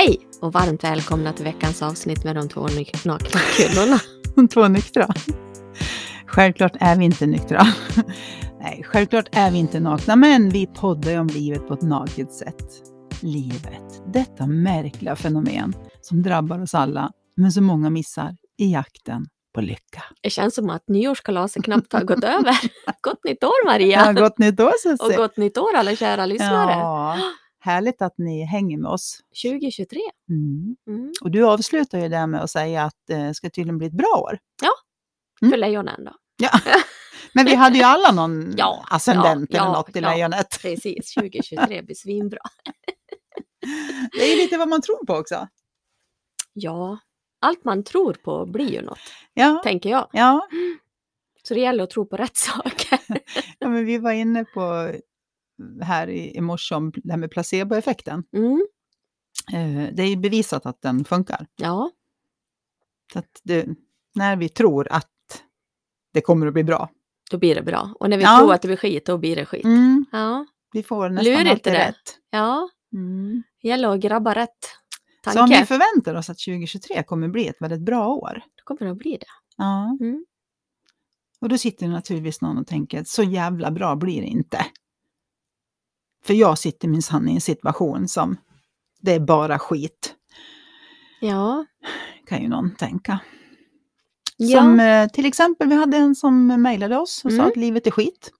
Hej 0.00 0.20
och 0.40 0.52
varmt 0.52 0.84
välkomna 0.84 1.32
till 1.32 1.44
veckans 1.44 1.82
avsnitt 1.82 2.24
med 2.24 2.36
de 2.36 2.48
två 2.48 2.60
nakna 3.04 3.40
kvinnorna. 3.56 4.00
Två 4.54 4.68
nyktra. 4.68 5.08
Självklart 6.26 6.72
är 6.80 6.96
vi 6.96 7.04
inte 7.04 7.26
nyktra. 7.26 7.62
Nej, 8.60 8.82
självklart 8.86 9.28
är 9.32 9.50
vi 9.50 9.58
inte 9.58 9.80
nakna, 9.80 10.16
men 10.16 10.48
vi 10.48 10.66
poddar 10.66 11.20
om 11.20 11.26
livet 11.26 11.68
på 11.68 11.74
ett 11.74 11.82
naket 11.82 12.32
sätt. 12.32 12.66
Livet, 13.22 14.02
detta 14.12 14.46
märkliga 14.46 15.16
fenomen 15.16 15.74
som 16.00 16.22
drabbar 16.22 16.62
oss 16.62 16.74
alla, 16.74 17.10
men 17.36 17.52
så 17.52 17.62
många 17.62 17.90
missar 17.90 18.36
i 18.58 18.72
jakten 18.72 19.26
på 19.54 19.60
lycka. 19.60 20.02
Det 20.22 20.30
känns 20.30 20.54
som 20.54 20.70
att 20.70 20.88
nyårskalaset 20.88 21.64
knappt 21.64 21.92
har 21.92 22.04
gått 22.04 22.24
över. 22.24 22.56
Gott 23.00 23.24
nytt 23.24 23.44
år 23.44 23.66
Maria! 23.66 24.02
Ja, 24.06 24.12
gott 24.12 24.38
nytt 24.38 24.60
år 24.60 24.68
Och 24.68 24.98
Susie! 24.98 25.16
gott 25.16 25.36
nytt 25.36 25.58
år 25.58 25.74
alla 25.76 25.96
kära 25.96 26.26
lyssnare! 26.26 26.72
Ja, 26.72 27.18
härligt 27.60 28.02
att 28.02 28.18
ni 28.18 28.44
hänger 28.44 28.78
med 28.78 28.90
oss. 28.90 29.20
2023. 29.42 30.00
Mm. 30.30 30.76
Mm. 30.88 31.12
Och 31.22 31.30
du 31.30 31.44
avslutar 31.44 31.98
ju 31.98 32.08
det 32.08 32.26
med 32.26 32.42
att 32.42 32.50
säga 32.50 32.84
att 32.84 32.96
det 33.06 33.34
ska 33.34 33.50
tydligen 33.50 33.78
bli 33.78 33.86
ett 33.86 33.92
bra 33.92 34.22
år. 34.24 34.38
Mm. 35.42 35.50
För 35.52 35.58
lejonen 35.58 36.04
då. 36.04 36.12
Ja. 36.36 36.50
Men 37.34 37.44
vi 37.46 37.54
hade 37.54 37.76
ju 37.78 37.82
alla 37.84 38.12
någon 38.12 38.54
Ja, 38.56 38.84
ascendent 38.90 39.50
ja, 39.52 39.58
eller 39.58 39.72
ja, 39.72 39.78
något 39.78 39.96
i 39.96 40.00
ja. 40.00 40.10
lejonet. 40.14 40.58
Precis, 40.62 41.14
2023 41.14 41.82
blir 41.82 41.96
svinbra. 41.96 42.40
Det 44.12 44.32
är 44.32 44.36
lite 44.36 44.58
vad 44.58 44.68
man 44.68 44.82
tror 44.82 45.06
på 45.06 45.14
också. 45.14 45.48
Ja, 46.52 46.98
allt 47.40 47.64
man 47.64 47.84
tror 47.84 48.12
på 48.14 48.46
blir 48.46 48.72
ju 48.72 48.82
något, 48.82 48.98
Ja, 49.34 49.60
tänker 49.64 49.90
jag. 49.90 50.08
ja. 50.12 50.48
Så 51.42 51.54
det 51.54 51.60
gäller 51.60 51.84
att 51.84 51.90
tro 51.90 52.06
på 52.06 52.16
rätt 52.16 52.36
saker. 52.36 52.98
ja 53.58 53.68
men 53.68 53.84
vi 53.86 53.98
var 53.98 54.12
inne 54.12 54.44
på 54.44 54.92
här 55.82 56.08
i, 56.08 56.36
i 56.36 56.40
morse 56.40 56.74
om 56.74 56.92
det 56.96 57.10
här 57.10 57.18
med 57.18 57.30
placeboeffekten. 57.30 58.24
Mm. 58.36 58.66
Eh, 59.52 59.94
det 59.94 60.02
är 60.02 60.06
ju 60.08 60.16
bevisat 60.16 60.66
att 60.66 60.82
den 60.82 61.04
funkar. 61.04 61.46
Ja, 61.56 61.90
Så 63.12 63.18
att 63.18 63.40
det, 63.42 63.66
när 64.14 64.36
vi 64.36 64.48
tror 64.48 64.88
att 64.92 65.10
det 66.12 66.20
kommer 66.20 66.46
att 66.46 66.52
bli 66.52 66.64
bra. 66.64 66.88
då 67.30 67.38
blir 67.38 67.54
det 67.54 67.62
bra. 67.62 67.94
Och 68.00 68.10
när 68.10 68.16
vi 68.16 68.22
Ja. 68.22 68.38
tror 68.38 68.52
att 68.54 68.62
det 68.62 68.68
blir 68.68 68.76
skit, 68.76 69.06
då 69.06 69.18
blir 69.18 69.36
det 69.36 69.44
skit. 69.46 69.64
Mm, 69.64 70.04
Ja, 70.12 70.46
vi 70.72 70.82
får 70.82 71.08
nästan 71.08 71.32
Lurigt 71.32 71.50
alltid 71.50 71.72
det. 71.72 71.88
rätt. 71.88 72.18
ja. 72.30 72.68
Mm. 72.92 73.42
Gäller 73.62 73.88
att 73.88 74.00
grabba 74.00 74.34
rätt 74.34 74.50
Så 75.32 75.40
om 75.42 75.48
vi 75.48 75.54
tanke. 75.54 75.66
förväntar 75.66 76.14
oss 76.14 76.30
att 76.30 76.38
2023 76.38 77.02
kommer 77.02 77.28
bli 77.28 77.48
ett 77.48 77.56
väldigt 77.62 77.80
bra 77.80 78.08
år. 78.08 78.42
Då 78.56 78.64
kommer 78.64 78.80
det 78.84 78.90
att 78.92 78.98
bli 78.98 79.10
det. 79.20 79.26
Ja. 79.56 79.96
Mm. 80.00 80.24
Och 81.40 81.48
då 81.48 81.58
sitter 81.58 81.86
det 81.86 81.92
naturligtvis 81.92 82.40
någon 82.40 82.58
och 82.58 82.66
tänker, 82.66 83.04
så 83.06 83.22
jävla 83.22 83.70
bra 83.70 83.96
blir 83.96 84.20
det 84.20 84.26
inte. 84.26 84.66
För 86.24 86.34
jag 86.34 86.58
sitter 86.58 86.88
minsann 86.88 87.28
i 87.28 87.34
en 87.34 87.40
situation 87.40 88.08
som, 88.08 88.36
det 89.00 89.12
är 89.14 89.20
bara 89.20 89.58
skit, 89.58 90.14
Ja. 91.20 91.64
kan 92.26 92.42
ju 92.42 92.48
någon 92.48 92.74
tänka. 92.74 93.18
Ja. 94.36 94.58
Som 94.60 94.80
eh, 94.80 95.08
till 95.08 95.26
exempel, 95.26 95.68
vi 95.68 95.74
hade 95.74 95.96
en 95.96 96.14
som 96.14 96.46
mejlade 96.46 96.96
oss 96.98 97.22
och 97.24 97.30
sa 97.30 97.36
Mm. 97.36 97.46
att 97.48 97.56
livet 97.56 97.86
är 97.86 97.90
skit. 97.90 98.30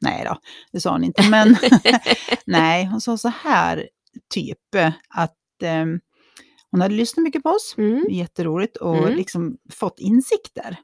Nej 0.00 0.24
då, 0.28 0.36
det 0.72 0.80
sa 0.80 0.92
hon 0.92 1.04
inte, 1.04 1.28
men 1.30 1.56
nej, 2.46 2.84
hon 2.86 3.00
sa 3.00 3.16
så 3.18 3.28
här 3.28 3.88
typ 4.34 4.74
eh, 4.74 4.92
att 5.08 5.62
eh, 5.62 5.84
hon 6.70 6.80
hade 6.80 6.94
lyssnat 6.94 7.22
mycket 7.24 7.42
på 7.42 7.48
oss, 7.50 7.74
Mm. 7.78 8.06
jätteroligt, 8.10 8.76
och 8.76 8.96
Mm. 8.96 9.14
liksom 9.16 9.56
fått 9.70 9.98
insikter 9.98 10.76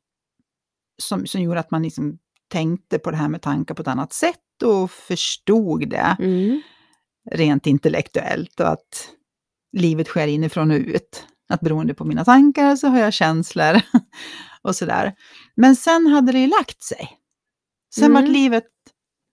som, 1.03 1.27
som 1.27 1.41
gjorde 1.43 1.61
att 1.61 1.71
man 1.71 1.83
liksom 1.83 2.19
tänkte 2.49 2.99
på 2.99 3.11
det 3.11 3.17
här 3.17 3.29
med 3.29 3.43
tankar 3.43 3.75
på 3.75 3.83
ett 3.83 3.89
annat 3.89 4.13
sätt 4.13 4.41
och 4.63 4.91
förstod 4.91 5.89
det 5.91 6.17
Mm. 6.19 6.61
rent 7.31 7.67
intellektuellt 7.67 8.61
och 8.61 8.69
att 8.69 9.09
livet 9.77 10.07
sker 10.07 10.27
inifrån 10.27 10.71
och 10.71 10.77
ut. 10.77 11.25
Att 11.49 11.61
beroende 11.61 11.95
på 11.95 12.05
mina 12.05 12.25
tankar 12.25 12.77
så 12.77 12.89
har 12.89 12.99
jag 12.99 13.13
känslor 13.13 13.81
och 14.63 14.77
sådär. 14.77 15.15
Men 15.57 15.77
sen 15.77 16.07
hade 16.07 16.33
det 16.33 16.39
ju 16.39 16.47
lagt 16.47 16.83
sig. 16.83 17.09
Sen 17.95 18.05
Mm. 18.05 18.23
vart 18.23 18.31
livet 18.33 18.65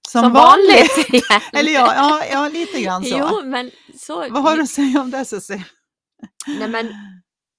som, 0.08 0.22
Som 0.22 0.34
vanligt. 0.34 0.92
vanligt. 0.98 1.26
Eller 1.54 1.72
ja, 1.72 1.94
ja, 1.96 2.26
ja, 2.32 2.50
lite 2.50 2.82
grann 2.82 3.04
så. 3.04 3.18
Jo, 3.18 3.46
men 3.50 3.72
så... 4.00 4.16
Vad 4.30 4.44
har 4.44 4.56
du 4.56 4.62
att 4.64 4.70
säga 4.70 5.02
om 5.02 5.12
det 5.12 5.26
Susie? 5.26 5.66
Nej, 6.60 6.68
men 6.70 6.90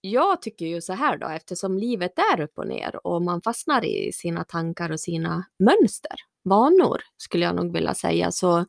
jag 0.01 0.43
tycker 0.43 0.67
ju 0.67 0.81
så 0.81 0.93
här 0.93 1.19
då, 1.19 1.29
eftersom 1.29 1.79
livet 1.79 2.13
är 2.35 2.41
upp 2.41 2.59
och 2.59 2.67
ner 2.69 3.07
och 3.07 3.23
man 3.23 3.43
fastnar 3.43 3.85
i 3.85 4.13
sina 4.13 4.45
tankar 4.45 4.91
och 4.93 5.01
sina 5.01 5.45
mönster, 5.59 6.15
vanor 6.47 7.03
skulle 7.17 7.45
jag 7.45 7.57
nog 7.57 7.73
vilja 7.73 7.95
säga, 7.95 8.33
så 8.33 8.65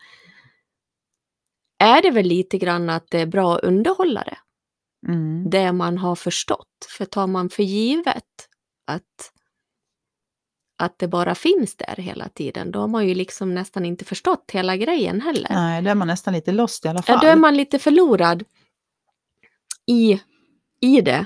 är 1.79 2.01
det 2.01 2.11
väl 2.11 2.25
lite 2.25 2.57
grann 2.57 2.89
att 2.89 3.05
det 3.11 3.19
är 3.21 3.25
bra 3.25 3.55
att 3.55 3.63
underhålla 3.63 4.23
det, 4.23 4.37
Mm. 5.07 5.49
det 5.49 5.71
man 5.71 5.97
har 5.97 6.15
förstått. 6.15 6.87
För 6.97 7.05
tar 7.05 7.27
man 7.27 7.49
för 7.49 7.63
givet 7.63 8.23
att, 8.87 9.31
att 10.77 10.99
det 10.99 11.07
bara 11.07 11.35
finns 11.35 11.75
där 11.75 11.95
hela 11.97 12.29
tiden, 12.29 12.71
då 12.71 12.79
har 12.79 12.87
man 12.87 13.07
ju 13.07 13.15
liksom 13.15 13.53
nästan 13.55 13.85
inte 13.85 14.05
förstått 14.05 14.51
hela 14.53 14.77
grejen 14.77 15.21
heller. 15.21 15.49
Nej, 15.49 15.81
då 15.81 15.89
är 15.89 15.95
man 15.95 16.07
nästan 16.07 16.33
lite 16.33 16.51
lost 16.51 16.85
i 16.85 16.87
alla 16.87 17.01
fall. 17.01 17.15
Ja, 17.15 17.21
då 17.21 17.27
är 17.27 17.35
man 17.35 17.57
lite 17.57 17.79
förlorad 17.79 18.43
i, 19.85 20.21
i 20.81 21.01
det. 21.01 21.25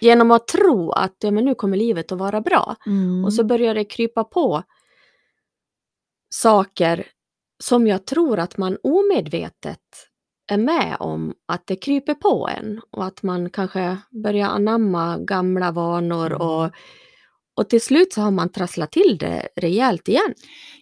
Genom 0.00 0.30
att 0.30 0.46
tro 0.46 0.90
att 0.90 1.16
ja, 1.18 1.30
men 1.30 1.44
nu 1.44 1.54
kommer 1.54 1.76
livet 1.76 2.12
att 2.12 2.18
vara 2.18 2.40
bra. 2.40 2.76
Mm. 2.86 3.24
Och 3.24 3.34
så 3.34 3.44
börjar 3.44 3.74
det 3.74 3.84
krypa 3.84 4.24
på 4.24 4.62
saker 6.28 7.06
som 7.62 7.86
jag 7.86 8.04
tror 8.06 8.38
att 8.38 8.58
man 8.58 8.78
omedvetet 8.82 9.80
är 10.50 10.56
med 10.58 10.96
om 11.00 11.34
att 11.46 11.66
det 11.66 11.76
kryper 11.76 12.14
på 12.14 12.48
en. 12.58 12.80
Och 12.90 13.04
att 13.04 13.22
man 13.22 13.50
kanske 13.50 13.96
börjar 14.10 14.48
anamma 14.48 15.18
gamla 15.18 15.72
vanor 15.72 16.26
Mm. 16.26 16.40
och, 16.40 16.70
och 17.56 17.68
till 17.68 17.80
slut 17.80 18.12
så 18.12 18.20
har 18.20 18.30
man 18.30 18.48
trasslat 18.52 18.92
till 18.92 19.16
det 19.20 19.48
rejält 19.56 20.08
igen. 20.08 20.34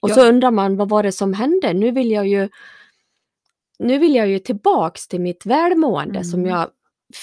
Och 0.02 0.10
Ja. 0.10 0.14
så 0.14 0.26
undrar 0.28 0.50
man 0.50 0.76
vad 0.76 0.88
var 0.88 1.02
det 1.02 1.12
som 1.12 1.34
hände? 1.34 1.72
Nu 1.72 1.90
vill 1.90 2.10
jag 2.10 2.28
ju 2.28 2.48
nu 3.78 3.98
vill 3.98 4.14
jag 4.14 4.28
ju 4.28 4.38
tillbaks 4.38 5.08
till 5.08 5.20
mitt 5.20 5.46
välmående 5.46 6.24
som 6.24 6.40
Mm. 6.40 6.50
jag 6.52 6.70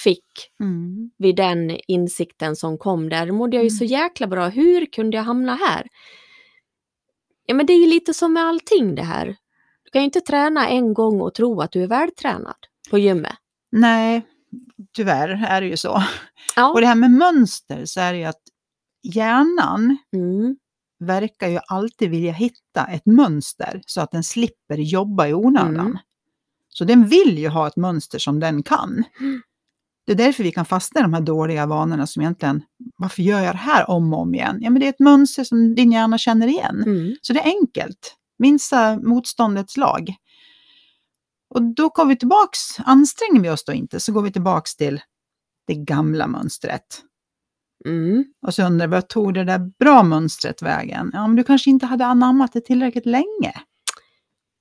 fick 0.04 0.24
Mm. 0.60 1.10
vid 1.18 1.36
den 1.36 1.78
insikten 1.88 2.56
som 2.56 2.78
kom 2.78 3.08
där. 3.08 3.26
Då 3.26 3.32
mådde 3.34 3.56
jag 3.56 3.64
ju 3.64 3.70
så 3.70 3.84
jäkla 3.84 4.26
bra. 4.26 4.48
Hur 4.48 4.86
kunde 4.86 5.16
jag 5.16 5.24
hamna 5.24 5.54
här? 5.54 5.86
Ja, 7.46 7.54
men 7.54 7.66
det 7.66 7.72
är 7.72 7.80
ju 7.80 7.86
lite 7.86 8.14
som 8.14 8.32
med 8.32 8.42
allting 8.44 8.94
det 8.94 9.02
här. 9.02 9.26
Du 9.84 9.90
kan 9.92 10.00
ju 10.02 10.04
inte 10.04 10.20
träna 10.20 10.68
en 10.68 10.94
gång 10.94 11.20
och 11.20 11.34
tro 11.34 11.60
att 11.60 11.72
du 11.72 11.82
är 11.82 11.86
vältränad 11.86 12.56
på 12.90 12.98
gymmet. 12.98 13.34
Nej, 13.72 14.26
tyvärr 14.96 15.28
är 15.48 15.60
det 15.60 15.66
ju 15.66 15.76
så. 15.76 16.02
Ja. 16.56 16.72
Och 16.72 16.80
det 16.80 16.86
här 16.86 16.94
med 16.94 17.10
mönster 17.10 17.84
så 17.84 18.00
är 18.00 18.12
det 18.12 18.18
ju 18.18 18.24
att 18.24 18.42
hjärnan 19.14 19.96
Mm. 20.12 20.56
verkar 20.98 21.48
ju 21.48 21.58
alltid 21.68 22.10
vilja 22.10 22.32
hitta 22.32 22.86
ett 22.86 23.06
mönster 23.06 23.82
så 23.86 24.00
att 24.00 24.10
den 24.10 24.24
slipper 24.24 24.76
jobba 24.78 25.26
i 25.26 25.34
onödan. 25.34 25.76
Mm. 25.86 25.98
Så 26.68 26.84
den 26.84 27.06
vill 27.06 27.38
ju 27.38 27.48
ha 27.48 27.66
ett 27.66 27.76
mönster 27.76 28.18
som 28.18 28.40
den 28.40 28.62
kan. 28.62 29.04
Mm. 29.20 29.42
Det 30.06 30.12
är 30.12 30.16
därför 30.16 30.44
vi 30.44 30.52
kan 30.52 30.64
fastna 30.64 31.00
i 31.00 31.02
de 31.02 31.14
här 31.14 31.20
dåliga 31.20 31.66
vanorna 31.66 32.06
som 32.06 32.22
egentligen, 32.22 32.62
varför 32.96 33.22
gör 33.22 33.40
jag 33.40 33.54
det 33.54 33.58
här 33.58 33.90
om 33.90 34.14
och 34.14 34.20
om 34.20 34.34
igen? 34.34 34.58
Ja, 34.60 34.70
men 34.70 34.80
det 34.80 34.86
är 34.86 34.90
ett 34.90 35.00
mönster 35.00 35.44
som 35.44 35.74
din 35.74 35.92
hjärna 35.92 36.18
känner 36.18 36.46
igen. 36.46 36.82
Mm. 36.86 37.16
Så 37.22 37.32
det 37.32 37.40
är 37.40 37.46
enkelt. 37.60 38.16
Minsta 38.38 38.96
motståndets 38.96 39.76
lag. 39.76 40.14
Och 41.54 41.62
då 41.62 41.90
kommer 41.90 42.14
vi 42.14 42.18
tillbaks, 42.18 42.60
anstränger 42.78 43.40
vi 43.40 43.50
oss 43.50 43.64
då 43.64 43.72
inte, 43.72 44.00
så 44.00 44.12
går 44.12 44.22
vi 44.22 44.32
tillbaks 44.32 44.76
till 44.76 45.00
det 45.66 45.74
gamla 45.74 46.26
mönstret. 46.26 47.02
Mm. 47.86 48.24
Och 48.46 48.54
så 48.54 48.62
undrar 48.62 48.86
vad 48.86 49.08
tog 49.08 49.34
det 49.34 49.44
där 49.44 49.70
bra 49.78 50.02
mönstret 50.02 50.62
vägen? 50.62 51.10
Ja, 51.14 51.26
men 51.26 51.36
du 51.36 51.44
kanske 51.44 51.70
inte 51.70 51.86
hade 51.86 52.06
anammat 52.06 52.52
det 52.52 52.60
tillräckligt 52.60 53.06
länge. 53.06 53.52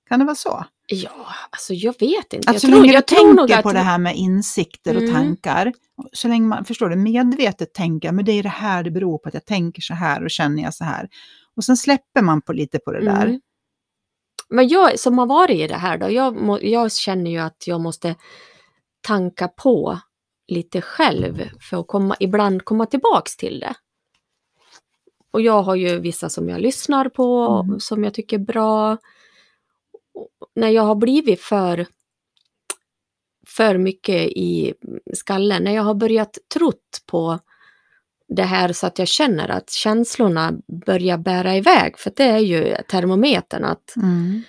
Kan 0.09 0.19
det 0.19 0.25
vara 0.25 0.35
så? 0.35 0.65
Ja, 0.87 1.27
alltså 1.49 1.73
jag 1.73 1.95
vet 1.99 2.33
inte. 2.33 2.49
Att 2.49 2.53
jag 2.53 2.61
tror, 2.61 2.71
länge 2.71 2.93
jag 2.93 3.03
du 3.03 3.15
tror 3.15 3.37
tänker 3.37 3.57
att... 3.57 3.63
på 3.63 3.71
det 3.71 3.79
här 3.79 3.97
med 3.97 4.15
insikter 4.15 4.95
och 4.95 5.01
Mm. 5.01 5.13
tankar, 5.13 5.73
så 6.13 6.27
länge 6.27 6.47
man, 6.47 6.65
förstår 6.65 6.89
du, 6.89 6.95
medvetet 6.95 7.73
tänker, 7.73 8.11
men 8.11 8.25
det 8.25 8.31
är 8.31 8.43
det 8.43 8.49
här 8.49 8.83
det 8.83 8.91
beror 8.91 9.17
på, 9.17 9.27
att 9.27 9.33
jag 9.33 9.45
tänker 9.45 9.81
så 9.81 9.93
här 9.93 10.23
och 10.23 10.31
känner 10.31 10.63
jag 10.63 10.73
så 10.73 10.83
här. 10.83 11.09
Och 11.55 11.63
sen 11.63 11.77
släpper 11.77 12.21
man 12.21 12.41
på 12.41 12.53
lite 12.53 12.79
på 12.79 12.91
det 12.91 13.05
där. 13.05 13.25
Mm. 13.25 13.41
Men 14.49 14.67
jag 14.67 14.99
som 14.99 15.17
har 15.17 15.25
varit 15.25 15.59
i 15.59 15.67
det 15.67 15.75
här 15.75 15.97
då, 15.97 16.09
jag, 16.11 16.59
jag 16.63 16.91
känner 16.93 17.31
ju 17.31 17.37
att 17.37 17.67
jag 17.67 17.81
måste 17.81 18.15
tanka 19.01 19.47
på 19.47 19.99
lite 20.47 20.81
själv 20.81 21.49
för 21.69 21.79
att 21.79 21.87
komma, 21.87 22.15
ibland 22.19 22.65
komma 22.65 22.85
tillbaks 22.85 23.37
till 23.37 23.59
det. 23.59 23.73
Och 25.31 25.41
jag 25.41 25.63
har 25.63 25.75
ju 25.75 25.99
vissa 25.99 26.29
som 26.29 26.49
jag 26.49 26.61
lyssnar 26.61 27.09
på, 27.09 27.47
Mm. 27.65 27.79
som 27.79 28.03
jag 28.03 28.13
tycker 28.13 28.39
är 28.39 28.43
bra. 28.43 28.97
När 30.55 30.69
jag 30.69 30.83
har 30.83 30.95
blivit 30.95 31.41
för, 31.41 31.85
för 33.47 33.77
mycket 33.77 34.21
i 34.27 34.73
skallen, 35.13 35.63
när 35.63 35.71
jag 35.75 35.83
har 35.83 35.93
börjat 35.93 36.37
trott 36.53 37.01
på 37.05 37.39
det 38.27 38.43
här 38.43 38.73
så 38.73 38.87
att 38.87 38.99
jag 38.99 39.07
känner 39.07 39.49
att 39.49 39.69
känslorna 39.69 40.53
börjar 40.85 41.17
bära 41.17 41.55
iväg, 41.57 41.97
för 41.99 42.11
det 42.15 42.23
är 42.23 42.37
ju 42.37 42.75
termometern 42.89 43.63
att 43.63 43.95
Mm. 43.95 44.41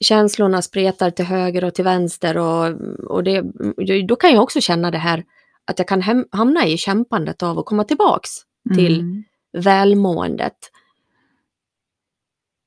känslorna 0.00 0.62
spretar 0.62 1.10
till 1.10 1.24
höger 1.24 1.64
och 1.64 1.74
till 1.74 1.84
vänster 1.84 2.36
och, 2.38 2.66
och 3.10 3.24
det, 3.24 3.42
då 4.08 4.16
kan 4.16 4.32
jag 4.32 4.42
också 4.42 4.60
känna 4.60 4.90
det 4.90 4.98
här 4.98 5.24
att 5.64 5.78
jag 5.78 5.88
kan 5.88 6.02
hem, 6.02 6.24
hamna 6.30 6.66
i 6.66 6.78
kämpandet 6.78 7.42
av 7.42 7.58
att 7.58 7.66
komma 7.66 7.84
tillbaks 7.84 8.30
till 8.76 9.00
Mm. 9.00 9.24
välmåendet. 9.52 10.56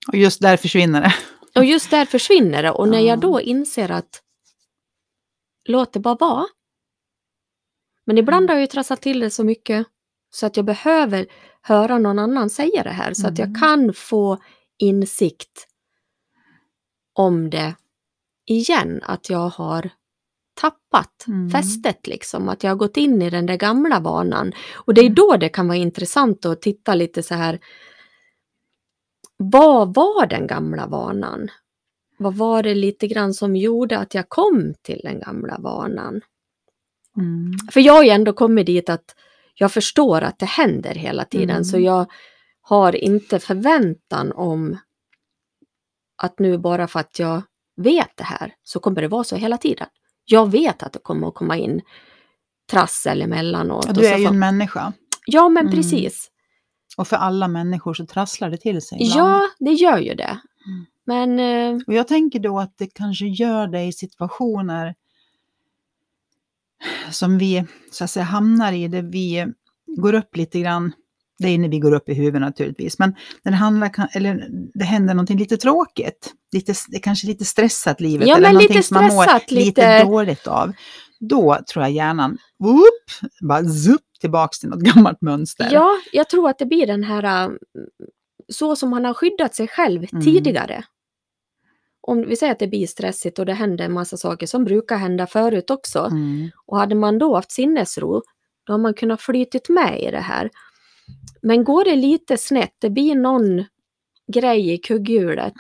Och 0.08 0.16
just 0.18 0.42
där 0.42 0.58
försvinner 0.58 1.02
det. 1.02 1.14
Och 1.58 1.66
just 1.66 1.92
där 1.92 2.06
försvinner 2.06 2.64
det 2.64 2.72
och 2.72 2.88
när 2.90 3.00
jag 3.00 3.18
Ja. 3.18 3.22
då 3.22 3.42
inser 3.42 3.92
att 3.92 4.22
låt 5.70 5.94
det 5.94 6.00
bara 6.00 6.16
vara. 6.16 6.46
Men 8.06 8.18
ibland 8.18 8.44
Mm. 8.44 8.50
har 8.50 8.56
jag 8.56 8.62
ju 8.62 8.68
trasslat 8.68 9.02
till 9.02 9.20
det 9.20 9.30
så 9.30 9.44
mycket 9.44 9.88
så 10.30 10.46
att 10.46 10.58
jag 10.58 10.66
behöver 10.66 11.26
höra 11.62 11.98
någon 11.98 12.20
annan 12.20 12.50
säga 12.50 12.84
det 12.84 12.90
här 12.90 13.14
så 13.14 13.28
att 13.28 13.38
jag 13.40 13.48
Mm. 13.48 13.60
kan 13.62 13.94
få 13.94 14.38
insikt 14.78 15.68
om 17.14 17.50
det 17.50 17.76
igen, 18.46 19.02
att 19.04 19.30
jag 19.30 19.50
har 19.50 19.90
tappat 20.62 21.28
Mm. 21.28 21.50
fästet 21.50 22.08
liksom, 22.08 22.50
att 22.50 22.64
jag 22.64 22.72
har 22.72 22.76
gått 22.76 22.98
in 22.98 23.22
i 23.22 23.30
den 23.30 23.46
där 23.46 23.56
gamla 23.58 24.00
vanan. 24.00 24.52
Och 24.76 24.94
det 24.94 25.02
är 25.02 25.06
Mm. 25.06 25.16
då 25.16 25.38
det 25.38 25.50
kan 25.50 25.68
vara 25.68 25.78
intressant 25.78 26.46
att 26.46 26.62
titta 26.62 26.96
lite 26.96 27.24
så 27.24 27.36
här, 27.36 27.60
vad 29.38 29.94
var 29.94 30.26
den 30.28 30.48
gamla 30.48 30.88
vanan? 30.88 31.50
Vad 32.18 32.36
var 32.36 32.64
det 32.64 32.76
lite 32.76 33.08
grann 33.08 33.34
som 33.34 33.56
gjorde 33.56 33.98
att 33.98 34.14
jag 34.14 34.30
kom 34.30 34.74
till 34.82 35.02
den 35.04 35.20
gamla 35.20 35.58
vanan? 35.60 36.22
Mm. 37.18 37.52
För 37.72 37.80
jag 37.80 37.94
har 37.94 38.04
ju 38.04 38.10
ändå 38.10 38.34
kommit 38.34 38.66
dit 38.66 38.90
att 38.90 39.16
jag 39.56 39.72
förstår 39.72 40.22
att 40.22 40.40
det 40.40 40.46
händer 40.46 40.96
hela 40.96 41.26
tiden, 41.26 41.50
Mm. 41.50 41.64
så 41.64 41.80
jag 41.80 42.12
har 42.62 42.96
inte 42.96 43.40
förväntan 43.40 44.32
om 44.32 44.78
att 46.18 46.40
nu 46.40 46.58
bara 46.58 46.88
för 46.88 47.00
att 47.00 47.20
jag 47.20 47.42
vet 47.76 48.12
det 48.18 48.24
här 48.24 48.54
så 48.64 48.80
kommer 48.80 49.02
det 49.02 49.08
vara 49.08 49.24
så 49.24 49.36
hela 49.36 49.58
tiden. 49.58 49.88
Jag 50.26 50.52
vet 50.52 50.84
att 50.84 50.94
det 50.94 51.00
kommer 51.00 51.28
att 51.28 51.34
komma 51.36 51.58
in 51.58 51.82
trassel 52.72 53.22
emellanåt. 53.22 53.86
Ja, 53.86 53.92
och 53.92 53.98
du 53.98 54.08
är 54.08 54.18
ju 54.18 54.26
en 54.26 54.40
människa. 54.40 54.94
Ja, 55.26 55.50
men 55.50 55.66
Mm. 55.68 55.76
precis. 55.78 56.32
Och 56.98 57.08
för 57.08 57.16
alla 57.16 57.48
människor 57.48 57.94
så 57.94 58.06
trasslar 58.06 58.50
det 58.50 58.58
till 58.58 58.82
sig 58.82 58.98
ibland. 59.02 59.20
Ja, 59.32 59.42
det 59.60 59.72
gör 59.72 59.98
ju 59.98 60.14
det. 60.16 60.40
Mm. 60.66 60.86
Men 61.06 61.40
eh, 61.76 61.82
Och 61.88 61.94
jag 61.94 62.08
tänker 62.08 62.40
då 62.40 62.60
att 62.60 62.78
det 62.78 62.88
kanske 62.88 63.26
gör 63.28 63.68
det 63.68 63.84
i 63.84 63.94
situationer 63.94 64.96
som 67.12 67.38
vi 67.38 67.66
så 67.92 68.04
att 68.04 68.10
säga 68.10 68.24
hamnar 68.24 68.74
i, 68.74 68.88
där 68.88 69.02
vi 69.02 69.46
går 69.98 70.14
upp 70.14 70.36
lite 70.36 70.60
grann. 70.60 70.92
Det 71.40 71.48
är 71.48 71.58
när 71.58 71.70
vi 71.70 71.80
går 71.80 71.94
upp 71.94 72.10
i 72.10 72.14
huvudet 72.14 72.42
naturligtvis, 72.42 73.00
men 73.00 73.16
när 73.44 73.52
det, 73.52 73.58
handlar, 73.58 73.92
eller 74.14 74.48
det 74.74 74.84
händer 74.86 75.14
någonting 75.14 75.38
lite 75.38 75.58
tråkigt, 75.58 76.34
lite, 76.52 76.74
det 76.88 77.00
kanske 77.00 77.28
lite 77.28 77.46
stressat 77.46 78.02
livet, 78.02 78.28
Ja, 78.28 78.38
eller 78.38 78.54
någonting 78.54 78.84
som 78.84 78.96
man 78.96 79.16
mår 79.16 79.26
lite 79.54 79.66
lite- 79.66 80.04
dåligt 80.04 80.48
av. 80.48 80.74
Då 81.20 81.58
tror 81.72 81.86
jag 81.86 81.92
hjärnan, 81.92 82.38
whoop, 82.60 83.32
bara 83.42 83.64
zup, 83.70 84.02
tillbaks 84.20 84.60
till 84.60 84.70
något 84.70 84.80
gammalt 84.96 85.22
mönster. 85.22 85.70
ja, 85.72 85.92
jag 86.12 86.30
tror 86.30 86.50
att 86.50 86.60
det 86.60 86.66
blir 86.66 86.88
den 86.88 87.04
här 87.04 87.24
eh, 87.46 87.52
så 88.50 88.76
som 88.76 88.90
man 88.90 89.06
har 89.06 89.14
skyddat 89.14 89.56
sig 89.56 89.68
själv 89.68 90.06
Mm. 90.12 90.24
tidigare. 90.26 90.84
Om 92.02 92.22
vi 92.28 92.36
säger 92.36 92.52
att 92.54 92.60
det 92.60 92.68
blir 92.68 92.88
stressigt 92.88 93.40
och 93.40 93.46
det 93.46 93.54
händer 93.54 93.86
en 93.86 93.94
massa 93.94 94.18
saker 94.18 94.48
som 94.48 94.64
brukar 94.66 94.98
hända 94.98 95.28
förut 95.28 95.70
också. 95.70 96.00
Mm. 96.00 96.50
Och 96.66 96.78
hade 96.78 96.96
man 96.96 97.18
då 97.20 97.36
haft 97.36 97.52
sinnesro, 97.52 98.22
då 98.64 98.74
har 98.74 98.78
man 98.78 98.94
kunnat 98.94 99.22
flytit 99.22 99.70
med 99.70 100.00
i 100.02 100.12
det 100.12 100.20
här. 100.20 100.50
Men 101.42 101.64
går 101.64 101.84
det 101.84 101.96
lite 101.96 102.38
snett, 102.38 102.76
det 102.80 102.90
blir 102.90 103.16
någon 103.16 103.66
grej 104.34 104.74
i 104.74 104.78
kugghjulet. 104.78 105.54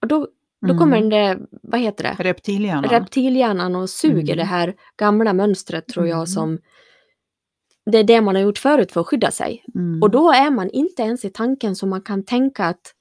Och 0.00 0.08
då, 0.08 0.28
då 0.66 0.72
Mm. 0.72 0.78
kommer 0.78 1.00
den 1.00 1.08
där, 1.08 1.38
vad 1.62 1.80
heter 1.80 2.04
det, 2.04 2.16
Reptilhjärnan. 2.24 2.90
reptilhjärnan 2.90 3.76
och 3.76 3.90
suger 3.90 4.22
Mm. 4.32 4.36
det 4.36 4.44
här 4.44 4.74
gamla 4.96 5.32
mönstret 5.32 5.88
tror 5.88 6.06
jag 6.06 6.16
Mm. 6.16 6.26
som 6.26 6.58
det 7.90 7.98
är 7.98 8.04
det 8.04 8.20
man 8.20 8.34
har 8.34 8.42
gjort 8.42 8.58
förut 8.58 8.92
för 8.92 9.00
att 9.00 9.06
skydda 9.06 9.30
sig. 9.30 9.64
Mm. 9.74 10.02
Och 10.02 10.10
då 10.10 10.32
är 10.32 10.50
man 10.50 10.70
inte 10.70 11.02
ens 11.02 11.24
i 11.24 11.30
tanken 11.30 11.76
så 11.76 11.86
man 11.86 12.02
kan 12.02 12.24
tänka 12.24 12.64
att 12.64 12.94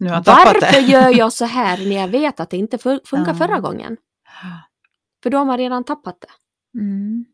varför 0.00 0.80
gör 0.80 1.18
jag 1.18 1.32
så 1.32 1.44
här 1.58 1.76
när 1.88 1.96
jag 1.96 2.08
vet 2.08 2.40
att 2.40 2.50
det 2.50 2.56
inte 2.56 2.76
fun- 2.76 3.00
funkar 3.04 3.32
Ja. 3.32 3.38
förra 3.38 3.60
gången? 3.60 3.96
För 5.22 5.30
då 5.30 5.38
har 5.38 5.44
man 5.44 5.58
redan 5.58 5.84
tappat 5.84 6.20
det. 6.20 6.28
Mm. 6.80 7.24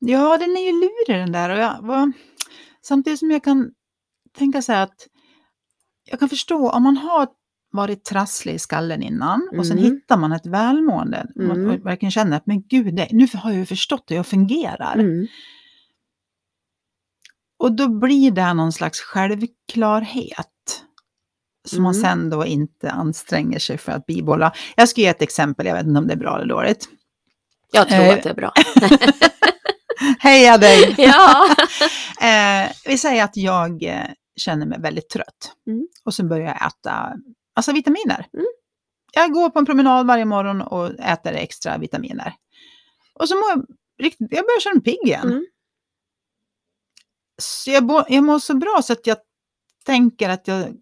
Ja, 0.00 0.38
den 0.38 0.56
är 0.56 0.60
ju 0.66 0.72
lurig 0.72 1.20
den 1.26 1.32
där. 1.32 1.50
Och 1.50 1.58
jag, 1.58 1.78
vad, 1.82 2.12
samtidigt 2.82 3.18
som 3.18 3.30
jag 3.30 3.44
kan 3.44 3.70
tänka 4.38 4.62
så 4.62 4.72
här 4.72 4.82
att 4.82 5.06
jag 6.10 6.20
kan 6.20 6.28
förstå 6.28 6.70
om 6.70 6.82
man 6.82 6.96
har 6.96 7.28
varit 7.72 8.04
trasslig 8.04 8.54
i 8.54 8.58
skallen 8.58 9.02
innan 9.02 9.48
och 9.58 9.66
sen 9.66 9.78
Mm. 9.78 9.90
hittar 9.92 10.16
man 10.16 10.32
ett 10.32 10.46
välmående. 10.46 11.26
Man 11.36 11.50
Mm. 11.64 11.82
verkligen 11.82 12.10
känner 12.10 12.36
att 12.36 12.46
men 12.46 12.62
gud, 12.62 12.94
det, 12.96 13.08
nu 13.12 13.26
har 13.34 13.50
jag 13.50 13.58
ju 13.58 13.66
förstått 13.66 14.04
hur 14.08 14.16
jag 14.16 14.26
fungerar. 14.26 14.94
Mm. 14.94 15.26
Och 17.58 17.72
då 17.72 17.88
blir 17.88 18.30
det 18.30 18.54
någon 18.54 18.72
slags 18.72 19.00
självklarhet. 19.00 20.46
Som 21.68 21.82
man 21.82 21.92
Mm. 21.94 22.02
sen 22.02 22.30
då 22.30 22.46
inte 22.46 22.90
anstränger 22.90 23.58
sig 23.58 23.78
för 23.78 23.92
att 23.92 24.06
bibehålla. 24.06 24.52
Jag 24.76 24.88
ska 24.88 25.00
ge 25.00 25.06
ett 25.06 25.22
exempel, 25.22 25.66
jag 25.66 25.74
vet 25.74 25.86
inte 25.86 25.98
om 25.98 26.06
det 26.06 26.12
är 26.12 26.18
bra 26.18 26.36
eller 26.36 26.46
dåligt. 26.48 26.88
Jag 27.72 27.88
tror 27.88 28.00
Eh. 28.00 28.14
att 28.14 28.22
det 28.22 28.30
är 28.30 28.34
bra. 28.34 28.52
Heja 30.18 30.58
dig! 30.58 30.94
ja. 30.98 31.48
Eh, 32.20 32.68
vi 32.86 32.98
säger 32.98 33.24
att 33.24 33.36
jag 33.36 33.82
eh, 33.82 34.04
känner 34.38 34.66
mig 34.66 34.80
väldigt 34.80 35.08
trött. 35.08 35.52
Mm. 35.66 35.88
Och 36.04 36.14
så 36.14 36.24
börjar 36.24 36.46
jag 36.46 36.66
äta 36.66 37.12
alltså 37.54 37.72
vitaminer. 37.72 38.26
Mm. 38.32 38.46
Jag 39.12 39.32
går 39.32 39.50
på 39.50 39.58
en 39.58 39.66
promenad 39.66 40.06
varje 40.06 40.24
morgon 40.24 40.62
och 40.62 41.00
äter 41.00 41.32
extra 41.32 41.78
vitaminer. 41.78 42.34
Och 43.14 43.28
så 43.28 43.34
mår 43.34 43.50
jag 43.50 43.66
riktigt, 44.02 44.28
jag 44.30 44.44
börjar 44.44 44.60
känna 44.60 44.74
mig 44.74 44.82
pigg 44.84 44.98
igen. 45.04 45.28
Mm. 45.28 45.46
Så 47.42 47.70
jag, 47.70 47.86
bo, 47.86 48.02
jag 48.08 48.24
mår 48.24 48.38
så 48.38 48.56
bra 48.56 48.80
så 48.82 48.92
att 48.92 49.06
jag 49.06 49.18
tänker 49.84 50.28
att 50.28 50.48
jag... 50.48 50.76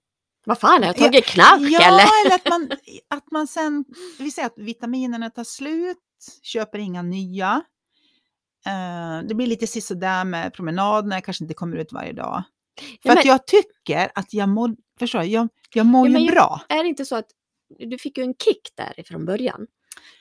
Vad 0.45 0.59
fan, 0.59 0.83
har 0.83 0.89
jag 0.89 0.97
tagit 0.97 1.25
knark 1.25 1.61
ja, 1.61 1.81
eller? 1.81 2.27
eller 2.27 2.35
att 2.35 2.49
man, 2.49 2.71
att 3.19 3.31
man 3.31 3.47
sen... 3.47 3.85
Vi 4.19 4.31
säger 4.31 4.47
att 4.47 4.59
vitaminerna 4.59 5.31
tar 5.31 5.45
slut, 5.45 5.99
köper 6.43 6.79
inga 6.79 7.03
nya. 7.03 7.63
Eh, 8.67 9.27
det 9.29 9.35
blir 9.35 9.47
lite 9.47 9.67
sisådär 9.67 10.25
med 10.25 10.55
promenaderna, 10.55 11.17
jag 11.17 11.25
kanske 11.25 11.45
inte 11.45 11.55
kommer 11.55 11.77
ut 11.77 11.93
varje 11.93 12.13
dag. 12.13 12.43
För 12.81 12.99
Ja, 13.03 13.13
att 13.13 13.17
men 13.19 13.27
jag 13.27 13.47
tycker 13.47 14.11
att 14.15 14.33
jag 14.35 14.49
mår, 14.49 14.77
förstår 14.99 15.23
jag, 15.23 15.49
jag 15.75 15.87
mår 15.87 16.07
Ja, 16.07 16.13
men 16.13 16.23
ju 16.23 16.31
bra. 16.31 16.61
är 16.69 16.83
det 16.83 16.89
inte 16.89 17.05
så 17.05 17.17
att 17.17 17.27
du 17.79 17.99
fick 17.99 18.19
ju 18.19 18.25
en 18.25 18.35
kick 18.35 18.69
där 18.75 19.03
från 19.07 19.25
början? 19.25 19.67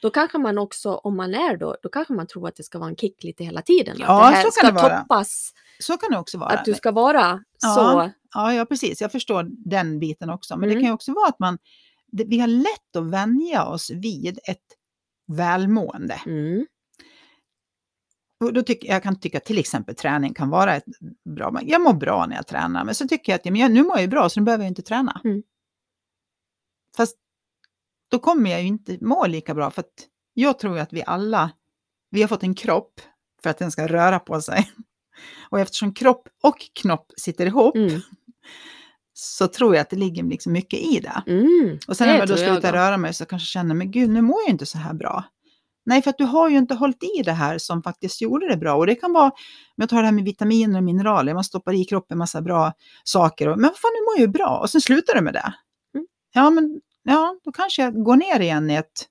Då 0.01 0.09
kanske 0.09 0.37
man 0.37 0.57
också, 0.57 0.93
om 0.95 1.17
man 1.17 1.33
är 1.33 1.57
då, 1.57 1.75
då 1.83 1.89
kanske 1.89 2.13
man 2.13 2.27
tror 2.27 2.47
att 2.47 2.55
det 2.55 2.63
ska 2.63 2.79
vara 2.79 2.89
en 2.89 2.95
kick 2.95 3.23
lite 3.23 3.43
hela 3.43 3.61
tiden. 3.61 3.95
Ja, 3.99 4.25
att 4.25 4.31
det 4.31 4.35
här 4.35 4.43
så 4.43 4.51
ska 4.51 4.61
kan 4.61 4.75
det 4.75 4.81
vara. 4.81 4.99
toppas, 5.01 5.51
Så 5.79 5.97
kan 5.97 6.11
det 6.11 6.17
också 6.17 6.37
vara. 6.37 6.49
att 6.49 6.65
du 6.65 6.73
ska 6.73 6.91
vara 6.91 7.43
Ja. 7.61 7.73
så. 7.75 8.11
Ja, 8.33 8.53
ja, 8.53 8.65
precis. 8.65 9.01
Jag 9.01 9.11
förstår 9.11 9.47
den 9.49 9.99
biten 9.99 10.29
också. 10.29 10.57
Men 10.57 10.69
det 10.69 10.73
Mm. 10.73 10.83
kan 10.83 10.87
ju 10.89 10.93
också 10.93 11.13
vara 11.13 11.27
att 11.27 11.39
man, 11.39 11.57
det, 12.11 12.23
vi 12.27 12.39
har 12.39 12.47
lätt 12.47 12.95
att 12.97 13.03
vänja 13.11 13.65
oss 13.65 13.89
vid 13.91 14.39
ett 14.47 14.65
välmående. 15.27 16.21
Mm. 16.25 16.65
Och 18.39 18.53
då 18.53 18.61
tycker, 18.61 18.87
jag 18.87 19.03
kan 19.03 19.19
tycka 19.19 19.39
till 19.39 19.57
exempel 19.57 19.95
träning 19.95 20.33
kan 20.33 20.49
vara 20.49 20.75
ett 20.75 20.83
bra, 21.35 21.59
jag 21.63 21.81
mår 21.81 21.93
bra 21.93 22.25
när 22.25 22.35
jag 22.35 22.47
tränar, 22.47 22.83
men 22.85 22.95
så 22.95 23.07
tycker 23.07 23.31
jag 23.31 23.39
att 23.39 23.45
men 23.45 23.55
jag, 23.55 23.71
nu 23.71 23.83
mår 23.83 23.91
jag 23.95 24.01
ju 24.01 24.07
bra 24.07 24.29
så 24.29 24.39
nu 24.39 24.43
behöver 24.43 24.63
jag 24.63 24.71
inte 24.71 24.81
träna. 24.81 25.21
Mm. 25.23 25.43
Fast 26.97 27.17
då 28.11 28.19
kommer 28.19 28.51
jag 28.51 28.61
ju 28.61 28.67
inte 28.67 28.97
må 29.01 29.25
lika 29.27 29.53
bra 29.53 29.71
för 29.71 29.81
att 29.81 30.07
jag 30.33 30.59
tror 30.59 30.79
att 30.79 30.93
vi 30.93 31.03
alla, 31.05 31.51
vi 32.11 32.21
har 32.21 32.27
fått 32.27 32.43
en 32.43 32.55
kropp 32.55 33.01
för 33.43 33.49
att 33.49 33.57
den 33.57 33.71
ska 33.71 33.87
röra 33.87 34.19
på 34.19 34.41
sig. 34.41 34.69
Och 35.49 35.59
eftersom 35.59 35.93
kropp 35.93 36.27
och 36.43 36.57
knopp 36.81 37.11
sitter 37.17 37.45
ihop 37.45 37.75
Mm. 37.75 38.01
så 39.13 39.47
tror 39.47 39.75
jag 39.75 39.81
att 39.81 39.89
det 39.89 39.95
ligger 39.95 40.23
liksom 40.23 40.53
mycket 40.53 40.79
i 40.79 40.99
det. 40.99 41.23
Mm. 41.31 41.79
Och 41.87 41.97
sen 41.97 42.07
Det 42.07 42.13
när 42.13 42.19
jag 42.19 42.27
då 42.27 42.33
jag 42.33 42.39
slutar 42.39 42.71
då. 42.71 42.77
röra 42.77 42.97
mig 42.97 43.13
så 43.13 43.25
kanske 43.25 43.43
jag 43.45 43.47
känner, 43.63 43.75
men 43.75 43.91
gud, 43.91 44.09
nu 44.09 44.21
mår 44.21 44.41
jag 44.41 44.49
inte 44.49 44.65
så 44.65 44.77
här 44.77 44.93
bra. 44.93 45.23
Nej, 45.85 46.01
för 46.01 46.09
att 46.09 46.17
du 46.17 46.23
har 46.23 46.49
ju 46.49 46.57
inte 46.57 46.75
hållit 46.75 47.03
i 47.03 47.21
det 47.23 47.31
här 47.31 47.57
som 47.57 47.83
faktiskt 47.83 48.21
gjorde 48.21 48.47
det 48.49 48.57
bra. 48.57 48.75
Och 48.75 48.85
det 48.87 48.95
kan 48.95 49.13
vara, 49.13 49.25
om 49.25 49.31
jag 49.75 49.89
tar 49.89 49.97
det 49.97 50.05
här 50.05 50.11
med 50.11 50.23
vitaminer 50.25 50.77
och 50.79 50.83
mineraler, 50.83 51.33
man 51.33 51.43
stoppar 51.43 51.73
i 51.73 51.85
kroppen 51.85 52.17
massa 52.17 52.41
bra 52.41 52.73
saker. 53.03 53.47
Och, 53.47 53.57
men 53.59 53.69
vad 53.69 53.77
fan, 53.77 53.91
nu 53.99 54.05
mår 54.05 54.13
jag 54.15 54.21
ju 54.21 54.27
bra. 54.27 54.59
Och 54.61 54.69
sen 54.69 54.81
slutar 54.81 55.15
du 55.15 55.21
med 55.21 55.33
det. 55.33 55.53
Mm. 55.95 56.07
Ja, 56.33 56.49
men 56.49 56.81
ja, 57.03 57.35
då 57.43 57.51
kanske 57.51 57.81
jag 57.81 58.03
går 58.03 58.15
ner 58.15 58.39
igen 58.39 58.71
i 58.71 58.75
ett, 58.75 59.07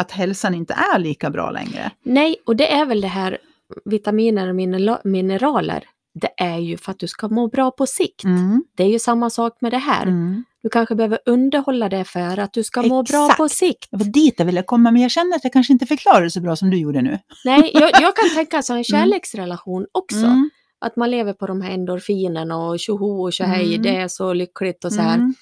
att 0.00 0.10
hälsan 0.10 0.54
inte 0.54 0.74
är 0.94 0.98
lika 0.98 1.30
bra 1.30 1.50
längre. 1.50 1.90
Nej, 2.02 2.36
och 2.46 2.56
det 2.56 2.72
är 2.72 2.86
väl 2.86 3.00
det 3.00 3.08
här 3.08 3.38
vitaminer 3.84 4.48
och 4.48 4.54
minera- 4.54 5.00
mineraler. 5.04 5.84
Det 6.14 6.30
är 6.36 6.58
ju 6.58 6.76
för 6.76 6.92
att 6.92 6.98
du 6.98 7.08
ska 7.08 7.28
må 7.28 7.48
bra 7.48 7.70
på 7.70 7.86
sikt. 7.86 8.24
Mm. 8.24 8.64
Det 8.76 8.82
är 8.82 8.88
ju 8.88 8.98
samma 8.98 9.30
sak 9.30 9.56
med 9.60 9.72
det 9.72 9.78
här. 9.78 10.02
Mm. 10.02 10.44
Du 10.62 10.68
kanske 10.68 10.94
behöver 10.94 11.18
underhålla 11.26 11.88
det 11.88 12.04
för 12.04 12.38
att 12.38 12.52
du 12.52 12.64
ska 12.64 12.82
må 12.82 13.02
bra 13.02 13.24
Exakt. 13.24 13.36
på 13.36 13.48
sikt. 13.48 13.88
Det 13.90 13.96
var 13.96 14.04
dit 14.04 14.34
jag 14.38 14.46
ville 14.46 14.62
komma, 14.62 14.90
men 14.90 15.02
jag 15.02 15.10
känner 15.10 15.36
att 15.36 15.44
jag 15.44 15.52
kanske 15.52 15.72
inte 15.72 15.86
förklarar 15.86 16.22
det 16.22 16.30
så 16.30 16.40
bra 16.40 16.56
som 16.56 16.70
du 16.70 16.78
gjorde 16.78 17.02
nu. 17.02 17.18
Nej, 17.44 17.70
jag, 17.74 17.90
jag 18.02 18.16
kan 18.16 18.30
tänka 18.34 18.62
så 18.62 18.74
en 18.74 18.84
kärleksrelation 18.92 19.86
också. 19.92 20.16
Mm. 20.26 20.50
Att 20.80 20.96
man 20.96 21.10
lever 21.10 21.32
på 21.32 21.46
de 21.46 21.60
här 21.60 21.70
endorfinerna 21.70 22.56
och 22.56 22.80
tjoho 22.80 23.22
och 23.22 23.32
tjohej, 23.32 23.66
Mm. 23.68 23.82
det 23.82 23.96
är 23.96 24.08
så 24.08 24.32
lyckligt 24.32 24.84
och 24.84 24.92
så 24.92 25.00
här. 25.00 25.14
Mm. 25.14 25.34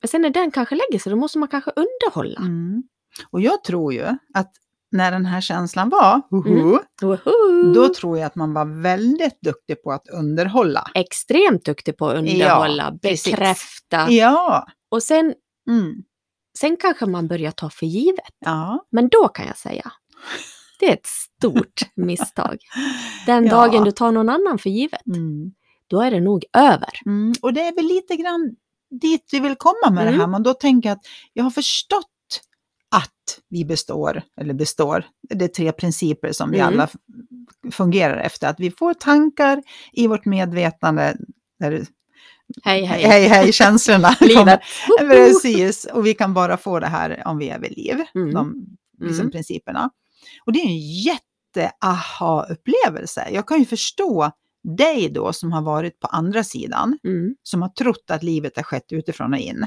Men 0.00 0.08
sen 0.08 0.22
när 0.22 0.30
den 0.30 0.50
kanske 0.50 0.74
lägger 0.74 0.98
sig, 0.98 1.10
då 1.10 1.16
måste 1.16 1.38
man 1.38 1.48
kanske 1.48 1.70
underhålla. 1.76 2.40
Mm. 2.40 2.82
Och 3.30 3.40
jag 3.40 3.64
tror 3.64 3.92
ju 3.92 4.04
att 4.34 4.52
när 4.94 5.10
den 5.12 5.26
här 5.26 5.40
känslan 5.40 5.88
var, 5.88 6.20
hoho, 6.30 6.78
Mm. 7.02 7.72
Då 7.72 7.88
tror 7.94 8.18
jag 8.18 8.26
att 8.26 8.34
man 8.34 8.52
var 8.54 8.82
väldigt 8.82 9.40
duktig 9.40 9.82
på 9.82 9.92
att 9.92 10.08
underhålla. 10.08 10.90
Extremt 10.94 11.64
duktig 11.64 11.96
på 11.96 12.08
att 12.08 12.16
underhålla, 12.16 12.98
precis. 13.02 13.24
bekräfta. 13.32 14.10
Ja. 14.10 14.66
Och 14.90 15.02
sen, 15.02 15.34
Mm. 15.70 15.94
sen 16.58 16.76
kanske 16.76 17.06
man 17.06 17.28
börjar 17.28 17.50
ta 17.50 17.70
för 17.70 17.86
givet. 17.86 18.34
ja. 18.38 18.86
Men 18.90 19.08
då 19.08 19.28
kan 19.28 19.46
jag 19.46 19.58
säga, 19.58 19.92
det 20.80 20.88
är 20.88 20.92
ett 20.92 21.06
stort 21.06 21.82
misstag. 21.96 22.58
Den 23.26 23.44
Ja. 23.46 23.50
dagen 23.50 23.84
du 23.84 23.90
tar 23.90 24.12
någon 24.12 24.28
annan 24.28 24.58
för 24.58 24.70
givet, 24.70 25.06
Mm. 25.06 25.52
då 25.86 26.02
är 26.02 26.10
det 26.10 26.20
nog 26.20 26.44
över. 26.56 26.90
Mm. 27.06 27.32
Och 27.42 27.52
det 27.52 27.60
är 27.60 27.74
väl 27.74 27.84
lite 27.86 28.16
grann 28.16 28.56
dit 29.00 29.28
vi 29.32 29.40
vill 29.40 29.54
komma 29.56 29.90
med 29.90 30.06
det 30.06 30.10
här. 30.10 30.18
Mm. 30.18 30.30
Men 30.30 30.42
då 30.42 30.54
tänker 30.54 30.88
jag 30.88 30.96
att 30.96 31.06
jag 31.32 31.44
har 31.44 31.50
förstått 31.50 32.06
att 32.96 33.40
vi 33.48 33.64
består, 33.64 34.22
eller 34.40 34.54
består, 34.54 35.04
det 35.30 35.44
är 35.44 35.48
tre 35.48 35.72
principer 35.72 36.32
som 36.32 36.50
vi 36.50 36.58
Mm. 36.58 36.68
alla 36.74 36.88
fungerar 37.72 38.16
efter. 38.16 38.48
Att 38.48 38.60
vi 38.60 38.70
får 38.70 38.94
tankar 38.94 39.62
i 39.92 40.06
vårt 40.06 40.24
medvetande, 40.24 41.16
där, 41.58 41.86
Hej 42.62 42.84
hej. 42.84 43.02
hej 43.02 43.28
hej 43.28 43.52
känslorna. 43.52 44.16
Livet. 44.20 44.60
Precis, 44.98 45.84
och 45.84 46.06
vi 46.06 46.14
kan 46.14 46.34
bara 46.34 46.56
få 46.56 46.80
det 46.80 46.86
här 46.86 47.22
om 47.26 47.38
vi 47.38 47.48
är 47.48 47.58
vid 47.58 47.76
liv, 47.76 47.96
Mm. 48.14 48.34
de 48.34 48.66
liksom, 49.00 49.20
Mm. 49.20 49.30
principerna. 49.32 49.90
Och 50.46 50.52
det 50.52 50.58
är 50.58 50.66
en 50.66 50.78
jätte-aha-upplevelse. 51.98 53.28
Jag 53.32 53.48
kan 53.48 53.58
ju 53.58 53.64
förstå 53.64 54.30
dig 54.78 55.08
då 55.08 55.32
som 55.32 55.52
har 55.52 55.62
varit 55.62 56.00
på 56.00 56.06
andra 56.06 56.44
sidan, 56.44 56.98
Mm. 57.04 57.34
som 57.42 57.62
har 57.62 57.68
trott 57.68 58.04
att 58.10 58.22
livet 58.22 58.56
har 58.56 58.62
skett 58.62 58.92
utifrån 58.92 59.32
och 59.34 59.38
in. 59.40 59.66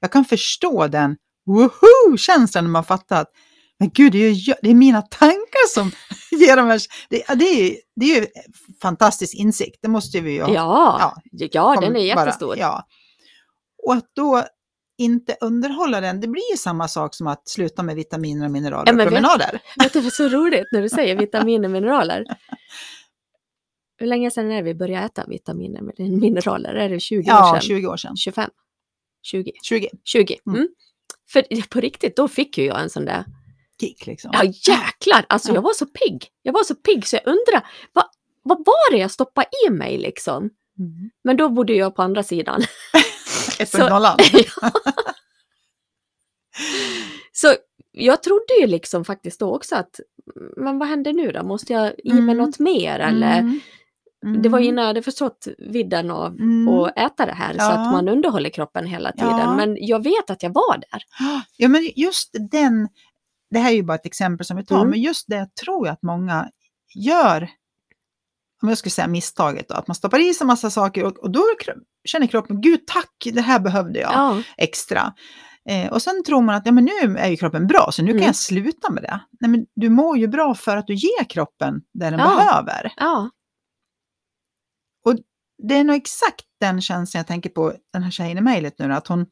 Jag 0.00 0.12
kan 0.12 0.24
förstå 0.24 0.86
den 0.86 1.16
woho-känslan 1.46 2.64
när 2.64 2.70
man 2.70 2.84
fattar 2.84 3.20
att 3.20 3.30
men 3.78 3.90
gud, 3.94 4.12
det 4.12 4.18
är, 4.18 4.30
ju, 4.30 4.54
det 4.62 4.70
är 4.70 4.74
mina 4.74 5.02
tankar 5.02 5.68
som 5.74 5.90
ger 6.40 6.56
de 6.56 6.66
här... 6.66 6.80
Det, 7.08 7.24
det, 7.34 7.44
är, 7.44 7.76
det 7.96 8.06
är 8.06 8.20
ju 8.20 8.26
fantastisk 8.82 9.34
insikt, 9.34 9.78
det 9.82 9.88
måste 9.88 10.20
vi 10.20 10.32
ju 10.32 10.42
ha. 10.42 10.54
Ja, 10.54 11.22
ja, 11.52 11.70
den 11.80 11.92
kom 11.92 11.96
är 11.96 12.14
bara- 12.14 12.24
jättestor. 12.24 12.56
ja. 12.58 12.86
Och 13.86 13.94
att 13.94 14.06
då 14.14 14.42
inte 14.98 15.36
underhålla 15.40 16.00
den, 16.00 16.20
det 16.20 16.28
blir 16.28 16.50
ju 16.52 16.56
samma 16.56 16.88
sak 16.88 17.14
som 17.14 17.26
att 17.26 17.48
sluta 17.48 17.82
med 17.82 17.96
vitaminer 17.96 18.44
och 18.44 18.50
mineraler 18.50 18.86
Ja, 18.86 18.92
och 18.92 18.96
men 18.96 19.06
vet- 19.06 19.14
promenader. 19.14 19.60
Vet 19.82 19.92
du 19.92 20.00
vad 20.00 20.12
så 20.12 20.28
roligt 20.28 20.66
när 20.72 20.82
du 20.82 20.88
säger 20.88 21.16
vitaminer 21.16 21.64
och 21.68 21.72
mineraler? 21.72 22.24
Hur 23.96 24.06
länge 24.06 24.30
sedan 24.30 24.50
är 24.50 24.56
det 24.56 24.62
vi 24.62 24.74
började 24.74 25.06
äta 25.06 25.24
vitaminer 25.26 25.80
och 25.88 26.00
mineraler? 26.00 26.74
Är 26.74 26.88
det 26.88 27.00
20 27.00 27.18
år 27.18 27.24
Ja, 27.26 27.52
sedan? 27.54 27.60
20 27.60 27.86
år 27.86 27.96
sedan. 27.96 28.16
25? 28.16 28.50
20? 29.22 29.52
20 29.62 29.88
20. 30.04 30.38
Mm. 30.46 30.58
Mm. 30.60 30.68
För 31.32 31.68
på 31.68 31.80
riktigt, 31.80 32.16
då 32.16 32.28
fick 32.28 32.58
ju 32.58 32.64
jag 32.64 32.80
en 32.80 32.90
sån 32.90 33.04
där, 33.04 33.24
kick 33.80 34.06
liksom. 34.06 34.30
ja 34.34 34.44
jäklar, 34.44 35.24
alltså 35.28 35.48
Ja. 35.48 35.54
jag 35.54 35.62
var 35.62 35.72
så 35.72 35.86
pigg. 35.86 36.28
Jag 36.42 36.52
var 36.52 36.62
så 36.62 36.74
pigg 36.74 37.06
så 37.06 37.16
jag 37.16 37.26
undrar, 37.26 37.66
vad, 37.92 38.04
vad 38.42 38.58
var 38.58 38.90
det 38.92 38.96
jag 38.98 39.10
stoppade 39.10 39.48
i 39.66 39.70
mig 39.70 39.98
liksom? 39.98 40.50
Mm. 40.78 41.10
Men 41.24 41.36
då 41.36 41.48
bodde 41.48 41.74
jag 41.74 41.96
på 41.96 42.02
andra 42.02 42.22
sidan. 42.22 42.62
Ett 43.58 43.68
Så- 47.32 47.54
jag 47.92 48.22
trodde 48.22 48.54
ju 48.60 48.66
liksom 48.66 49.04
faktiskt 49.04 49.40
då 49.40 49.54
också 49.54 49.76
att, 49.76 50.00
men 50.56 50.78
vad 50.78 50.88
händer 50.88 51.12
nu 51.12 51.32
då? 51.32 51.42
Måste 51.42 51.72
jag 51.72 51.92
i 52.04 52.12
mig 52.12 52.18
Mm. 52.22 52.36
något 52.36 52.58
mer 52.58 52.98
eller? 52.98 53.38
Mm. 53.38 53.60
Mm. 54.24 54.42
Det 54.42 54.48
var 54.48 54.58
ju 54.58 54.70
jag 54.74 54.84
hade 54.84 55.02
förstått 55.02 55.48
vidden 55.58 56.10
av 56.10 56.26
Mm. 56.26 56.68
att 56.68 56.98
äta 56.98 57.26
det 57.26 57.32
här 57.32 57.52
så 57.52 57.58
Ja. 57.58 57.70
att 57.70 57.92
man 57.92 58.08
underhåller 58.08 58.50
kroppen 58.50 58.86
hela 58.86 59.12
tiden. 59.12 59.38
Ja. 59.38 59.54
Men 59.56 59.76
jag 59.80 60.02
vet 60.04 60.30
att 60.30 60.42
jag 60.42 60.50
var 60.50 60.76
där. 60.90 61.02
Ja, 61.56 61.68
men 61.68 61.90
just 61.96 62.30
den, 62.50 62.88
det 63.50 63.58
här 63.58 63.70
är 63.70 63.74
ju 63.74 63.82
bara 63.82 63.94
ett 63.94 64.06
exempel 64.06 64.46
som 64.46 64.56
vi 64.56 64.64
tar, 64.64 64.76
Mm. 64.76 64.90
men 64.90 65.00
just 65.00 65.26
det 65.28 65.54
tror 65.64 65.86
jag 65.86 65.92
att 65.92 66.02
många 66.02 66.48
gör, 66.94 67.48
om 68.62 68.68
jag 68.68 68.78
skulle 68.78 68.90
säga 68.90 69.08
misstaget 69.08 69.68
då, 69.68 69.74
att 69.74 69.86
man 69.88 69.94
stoppar 69.94 70.18
i 70.30 70.34
sig 70.34 70.46
massa 70.46 70.70
saker 70.70 71.04
och, 71.04 71.18
och 71.18 71.30
då 71.30 71.42
känner 72.04 72.26
kroppen, 72.26 72.60
gud 72.60 72.86
tack, 72.86 73.26
det 73.32 73.40
här 73.40 73.60
behövde 73.60 73.98
jag 74.00 74.12
Ja. 74.12 74.42
extra. 74.56 75.12
Eh, 75.70 75.92
och 75.92 76.02
sen 76.02 76.22
tror 76.26 76.42
man 76.42 76.54
att 76.54 76.66
ja, 76.66 76.72
men 76.72 76.84
nu 76.84 77.18
är 77.18 77.28
ju 77.28 77.36
kroppen 77.36 77.66
bra, 77.66 77.88
så 77.92 78.02
nu 78.02 78.08
kan 78.08 78.16
Mm. 78.16 78.26
jag 78.26 78.36
sluta 78.36 78.90
med 78.92 79.02
det. 79.02 79.20
Nej, 79.40 79.50
men 79.50 79.66
du 79.76 79.88
mår 79.88 80.18
ju 80.18 80.26
bra 80.28 80.54
för 80.54 80.76
att 80.76 80.86
du 80.86 80.94
ger 80.94 81.24
kroppen 81.28 81.80
det 81.94 82.10
den 82.10 82.18
Ja. 82.18 82.36
behöver. 82.36 82.92
ja. 82.96 83.30
Det 85.62 85.74
är 85.74 85.84
nog 85.84 85.96
exakt 85.96 86.44
den 86.60 86.80
känslan 86.80 87.18
jag 87.18 87.26
tänker 87.26 87.50
på 87.50 87.74
den 87.92 88.02
här 88.02 88.10
tjejen 88.10 88.38
i 88.38 88.40
mejlet 88.40 88.74
nu, 88.78 88.92
att 88.92 89.08
hon 89.08 89.26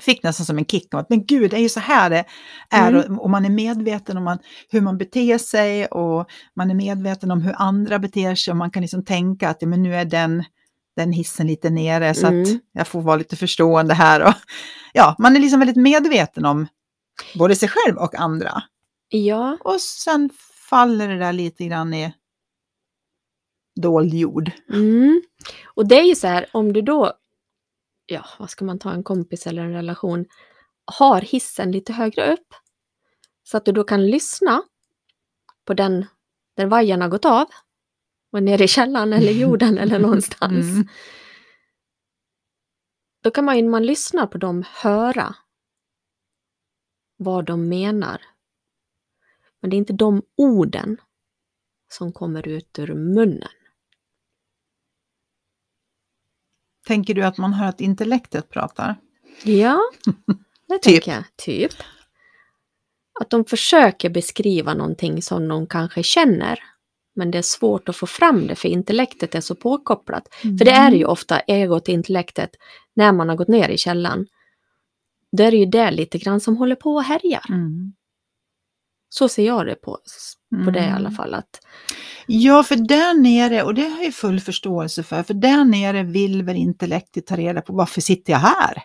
fick 0.00 0.22
nästan 0.22 0.46
som 0.46 0.58
en 0.58 0.64
kick 0.64 0.94
om 0.94 1.00
att 1.00 1.10
men 1.10 1.26
gud, 1.26 1.50
det 1.50 1.56
är 1.56 1.60
ju 1.60 1.68
så 1.68 1.80
här 1.80 2.10
det 2.10 2.24
är 2.70 2.92
Mm. 2.92 3.16
och, 3.18 3.24
och 3.24 3.30
man 3.30 3.44
är 3.44 3.50
medveten 3.50 4.16
om 4.16 4.24
man, 4.24 4.38
hur 4.70 4.80
man 4.80 4.98
beter 4.98 5.38
sig 5.38 5.86
och 5.86 6.26
man 6.56 6.70
är 6.70 6.74
medveten 6.74 7.30
om 7.30 7.42
hur 7.42 7.54
andra 7.58 7.98
beter 7.98 8.34
sig 8.34 8.50
och 8.50 8.56
man 8.56 8.70
kan 8.70 8.82
liksom 8.82 9.04
tänka 9.04 9.48
att 9.48 9.56
ja, 9.60 9.68
men 9.68 9.82
nu 9.82 9.94
är 9.94 10.04
den, 10.04 10.44
den 10.96 11.12
hissen 11.12 11.46
lite 11.46 11.70
nere 11.70 12.14
så 12.14 12.26
att 12.26 12.32
Mm. 12.32 12.58
jag 12.72 12.86
får 12.88 13.00
vara 13.02 13.16
lite 13.16 13.36
förstående 13.36 13.94
här. 13.94 14.22
Och, 14.22 14.34
ja, 14.92 15.16
man 15.18 15.36
är 15.36 15.40
liksom 15.40 15.60
väldigt 15.60 15.76
medveten 15.76 16.44
om 16.44 16.66
både 17.38 17.56
sig 17.56 17.68
själv 17.68 17.96
och 17.96 18.14
andra. 18.14 18.62
Ja. 19.08 19.58
Och 19.60 19.80
sen 19.80 20.30
faller 20.70 21.08
det 21.08 21.18
där 21.18 21.32
lite 21.32 21.64
grann 21.64 21.94
i 21.94 22.14
dold 23.80 24.14
jord. 24.14 24.50
Mm. 24.68 25.22
Och 25.64 25.88
det 25.88 25.98
är 25.98 26.04
ju 26.04 26.14
så 26.14 26.26
här, 26.26 26.46
om 26.52 26.72
du 26.72 26.82
då, 26.82 27.12
ja, 28.06 28.26
vad 28.38 28.50
ska 28.50 28.64
man 28.64 28.78
ta, 28.78 28.92
en 28.92 29.04
kompis 29.04 29.46
eller 29.46 29.62
en 29.62 29.72
relation, 29.72 30.26
har 30.84 31.20
hissen 31.20 31.72
lite 31.72 31.92
högre 31.92 32.32
upp, 32.32 32.54
så 33.42 33.56
att 33.56 33.64
du 33.64 33.72
då 33.72 33.84
kan 33.84 34.06
lyssna 34.06 34.62
på 35.64 35.74
den 35.74 36.06
där 36.56 36.66
vajern 36.66 37.00
har 37.00 37.08
gått 37.08 37.24
av, 37.24 37.46
och 38.32 38.42
nere 38.42 38.64
i 38.64 38.68
källaren 38.68 39.12
eller 39.12 39.32
jorden 39.42 39.78
eller 39.78 39.98
någonstans. 39.98 40.66
Mm. 40.66 40.88
Då 43.22 43.30
kan 43.30 43.44
man 43.44 43.56
ju 43.56 43.62
när 43.62 43.70
man 43.70 43.86
lyssnar 43.86 44.26
på 44.26 44.38
dem 44.38 44.64
höra 44.66 45.34
vad 47.16 47.44
de 47.44 47.68
menar. 47.68 48.22
Men 49.60 49.70
det 49.70 49.76
är 49.76 49.78
inte 49.78 49.92
de 49.92 50.22
orden 50.36 51.00
som 51.88 52.12
kommer 52.12 52.48
ut 52.48 52.78
ur 52.78 52.94
munnen. 52.94 53.57
Tänker 56.88 57.14
du 57.14 57.22
att 57.22 57.38
man 57.38 57.52
hör 57.52 57.68
att 57.68 57.80
intellektet 57.80 58.50
pratar? 58.50 58.96
Ja, 59.44 59.80
det 60.68 60.78
Typ. 60.78 60.82
tänker 60.82 61.12
jag. 61.12 61.24
Typ. 61.36 61.72
Att 63.20 63.30
de 63.30 63.44
försöker 63.44 64.10
beskriva 64.10 64.74
någonting 64.74 65.22
som 65.22 65.48
de 65.48 65.66
kanske 65.66 66.02
känner. 66.02 66.58
Men 67.14 67.30
det 67.30 67.38
är 67.38 67.42
svårt 67.42 67.88
att 67.88 67.96
få 67.96 68.06
fram 68.06 68.46
det 68.46 68.54
för 68.54 68.68
intellektet 68.68 69.34
är 69.34 69.40
så 69.40 69.54
påkopplat. 69.54 70.28
För 70.42 70.64
det 70.64 70.70
är 70.70 70.90
ju 70.90 71.04
ofta 71.04 71.40
egot, 71.40 71.88
intellektet, 71.88 72.50
när 72.94 73.12
man 73.12 73.28
har 73.28 73.36
gått 73.36 73.48
ner 73.48 73.68
i 73.68 73.78
källan. 73.78 74.26
Då 75.32 75.42
är 75.42 75.50
det 75.50 75.56
ju 75.56 75.66
det 75.66 75.90
lite 75.90 76.18
grann 76.18 76.40
som 76.40 76.56
håller 76.56 76.76
på 76.76 76.94
och 76.94 77.04
härjar. 77.04 77.44
Mm. 77.48 77.92
Så 79.08 79.28
ser 79.28 79.46
jag 79.46 79.66
det 79.66 79.74
på, 79.74 79.98
på 80.64 80.70
det 80.70 80.78
i 80.78 80.82
Mm. 80.82 80.94
alla 80.96 81.10
fall. 81.10 81.34
Att, 81.34 81.60
Ja, 82.30 82.62
för 82.62 82.76
där 82.76 83.14
nere, 83.14 83.62
och 83.62 83.74
det 83.74 83.82
har 83.88 84.04
jag 84.04 84.14
full 84.14 84.40
förståelse 84.40 85.02
för, 85.02 85.22
för 85.22 85.34
där 85.34 85.64
nere 85.64 86.02
vill 86.02 86.42
väl 86.42 86.56
intellektet 86.56 87.26
ta 87.26 87.36
reda 87.36 87.60
på 87.60 87.72
varför 87.72 88.00
sitter 88.00 88.32
jag 88.32 88.40
här? 88.40 88.82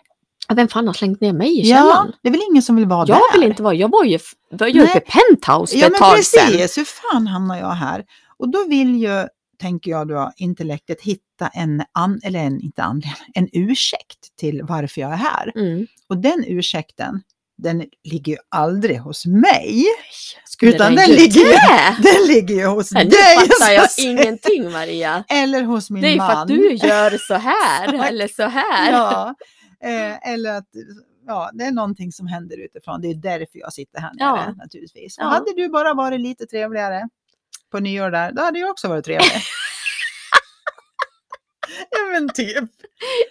vem 0.54 0.68
fan 0.68 0.86
har 0.86 0.94
slängt 0.94 1.20
ner 1.20 1.32
mig 1.32 1.60
i 1.60 1.70
Ja, 1.70 1.76
källaren? 1.76 2.12
det 2.22 2.28
är 2.28 2.32
väl 2.32 2.40
ingen 2.50 2.62
som 2.62 2.76
vill 2.76 2.86
vara 2.86 3.08
Jag 3.08 3.18
där? 3.32 3.38
vill 3.40 3.48
inte 3.50 3.62
vara, 3.62 3.74
jag 3.74 3.88
var 3.90 4.04
ju, 4.04 4.18
var 4.50 4.66
ju 4.66 4.82
uppe 4.82 4.98
i 4.98 5.00
penthouse 5.00 5.72
för 5.72 5.80
Ja, 5.80 5.86
ett 5.86 5.92
men 5.92 6.00
tag 6.00 6.24
sedan. 6.24 6.46
precis. 6.50 6.78
Hur 6.78 6.84
fan 6.84 7.26
hamnar 7.26 7.56
jag 7.58 7.70
här? 7.70 8.04
Och 8.38 8.48
då 8.48 8.64
vill 8.68 8.94
ju, 9.02 9.26
tänker 9.60 9.90
jag 9.90 10.08
då, 10.08 10.32
intellektet 10.36 11.00
hitta 11.02 11.48
en, 11.52 11.82
an, 11.92 12.20
eller 12.24 12.40
en, 12.40 12.60
inte 12.60 12.82
anledning, 12.82 13.14
en 13.34 13.48
ursäkt 13.52 14.36
till 14.40 14.60
varför 14.62 15.00
jag 15.00 15.12
är 15.12 15.16
här. 15.16 15.52
Mm. 15.56 15.86
Och 16.08 16.18
den 16.18 16.44
ursäkten, 16.46 17.20
den 17.64 17.84
ligger 18.04 18.32
ju 18.32 18.38
aldrig 18.48 18.98
hos 18.98 19.26
mig. 19.26 19.84
Skulle 20.44 20.74
Utan 20.74 20.86
den 20.94 20.96
den 20.96 21.10
ju 21.10 21.16
ligger, 21.16 21.44
det? 21.44 21.96
den 22.12 22.26
ligger 22.26 22.54
ju 22.54 22.64
hos 22.66 22.92
Nej, 22.92 23.04
Nu 23.04 23.10
dig. 23.10 23.36
fattar 23.36 23.66
så 23.66 23.72
jag 23.72 23.88
ingenting 24.10 24.72
Maria. 24.72 25.24
Eller 25.28 25.62
hos 25.62 25.90
min 25.90 26.02
Det 26.02 26.08
är 26.08 26.12
ju 26.12 26.16
man. 26.18 26.30
för 26.30 26.36
att 26.42 26.48
du 26.48 26.72
gör 26.74 27.18
så 27.18 27.34
här 27.50 28.08
eller 28.08 28.28
så 28.28 28.42
här. 28.42 28.92
Ja, 28.92 29.34
eh, 29.84 30.32
eller 30.32 30.54
att 30.58 30.68
ja, 31.26 31.50
det 31.54 31.64
är 31.64 31.72
någonting 31.72 32.12
som 32.12 32.26
händer 32.26 32.64
utifrån. 32.64 33.00
Det 33.00 33.08
är 33.10 33.14
därför 33.14 33.58
jag 33.58 33.72
sitter 33.72 34.00
här 34.00 34.14
nere 34.14 34.44
Ja. 34.46 34.54
naturligtvis. 34.56 35.14
Ja. 35.18 35.24
Hade 35.24 35.52
du 35.56 35.68
bara 35.68 35.94
varit 35.94 36.20
lite 36.20 36.46
trevligare 36.46 37.08
på 37.70 37.80
nyår 37.80 38.10
där, 38.10 38.32
då 38.32 38.42
hade 38.42 38.58
jag 38.58 38.70
också 38.70 38.88
varit 38.88 39.04
trevlig. 39.04 39.28
ja 41.90 41.98
men 42.12 42.28
typ. 42.28 42.70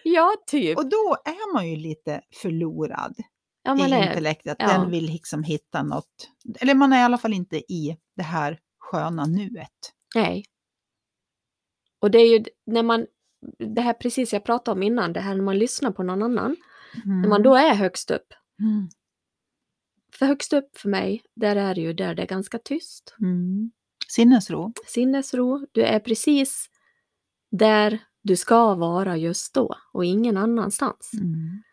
Ja, 0.03 0.33
typ. 0.47 0.77
Och 0.77 0.85
då 0.89 1.17
är 1.25 1.53
man 1.53 1.69
ju 1.69 1.75
lite 1.75 2.21
förlorad 2.41 3.15
Ja, 3.63 3.75
man 3.75 3.89
i 3.89 3.91
är, 3.91 4.07
intellektet. 4.07 4.55
ja. 4.59 4.67
Den 4.67 4.91
vill 4.91 5.05
liksom 5.05 5.43
hitta 5.43 5.83
något, 5.83 6.29
eller 6.59 6.75
man 6.75 6.93
är 6.93 6.99
i 6.99 7.03
alla 7.03 7.17
fall 7.17 7.33
inte 7.33 7.57
i 7.57 7.97
det 8.15 8.23
här 8.23 8.59
sköna 8.79 9.25
nuet. 9.25 9.93
nej. 10.15 10.45
Och 11.99 12.11
det 12.11 12.17
är 12.17 12.37
ju 12.37 12.45
när 12.65 12.83
man, 12.83 13.05
det 13.75 13.81
här 13.81 13.93
precis 13.93 14.33
jag 14.33 14.43
pratade 14.43 14.75
om 14.75 14.83
innan, 14.83 15.13
det 15.13 15.19
här 15.19 15.35
när 15.35 15.43
man 15.43 15.57
lyssnar 15.57 15.91
på 15.91 16.03
någon 16.03 16.23
annan, 16.23 16.55
när 17.05 17.29
man 17.29 17.43
då 17.43 17.55
är 17.55 17.75
högst 17.75 18.11
upp. 18.11 18.33
Mm. 18.61 18.89
För 20.13 20.25
högst 20.25 20.53
upp 20.53 20.77
för 20.77 20.89
mig, 20.89 21.23
där 21.35 21.55
är 21.55 21.75
det 21.75 21.81
ju 21.81 21.93
där 21.93 22.15
det 22.15 22.21
är 22.21 22.27
ganska 22.27 22.59
tyst. 22.59 23.15
Mm. 23.21 23.71
Sinnesro. 24.07 24.73
Sinnesro, 24.87 25.67
du 25.71 25.83
är 25.83 25.99
precis 25.99 26.69
där 27.51 27.99
du 28.21 28.35
ska 28.35 28.75
vara 28.75 29.17
just 29.17 29.53
då 29.53 29.75
och 29.93 30.05
ingen 30.05 30.37
annanstans. 30.37 31.11
Mm. 31.13 31.63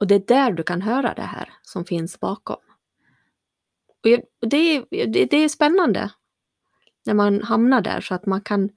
Och 0.00 0.06
det 0.06 0.14
är 0.14 0.24
där 0.26 0.52
du 0.52 0.62
kan 0.62 0.82
höra 0.82 1.14
det 1.14 1.22
här 1.22 1.52
som 1.62 1.84
finns 1.84 2.20
bakom. 2.20 2.56
Och 4.42 4.48
det, 4.48 4.76
är, 4.76 5.26
det, 5.26 5.36
är 5.36 5.48
spännande 5.48 6.10
när 7.06 7.14
man 7.14 7.42
hamnar 7.42 7.80
där 7.80 8.00
så 8.00 8.14
att 8.14 8.26
man 8.26 8.40
kan 8.40 8.70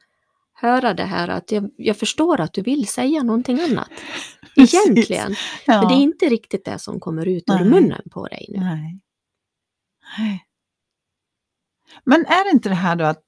höra 0.53 0.93
det 0.93 1.03
här 1.03 1.27
att 1.27 1.51
jag, 1.51 1.69
jag 1.77 1.97
förstår 1.97 2.41
att 2.41 2.53
du 2.53 2.61
vill 2.61 2.87
säga 2.87 3.23
någonting 3.23 3.59
annat. 3.61 3.89
Egentligen. 4.55 5.35
Ja. 5.67 5.79
Men 5.79 5.87
det 5.87 5.93
är 5.93 6.03
inte 6.03 6.25
riktigt 6.25 6.65
det 6.65 6.79
som 6.79 6.99
kommer 6.99 7.27
ut 7.27 7.49
ur 7.49 7.53
Nej. 7.53 7.69
munnen 7.69 8.01
på 8.11 8.27
dig 8.27 8.45
nu. 8.49 8.59
Nej. 8.59 9.01
Nej. 10.17 10.45
Men 12.03 12.25
är 12.25 12.43
det 12.43 12.51
inte 12.51 12.69
det 12.69 12.75
här 12.75 12.95
då 12.95 13.05
att 13.05 13.23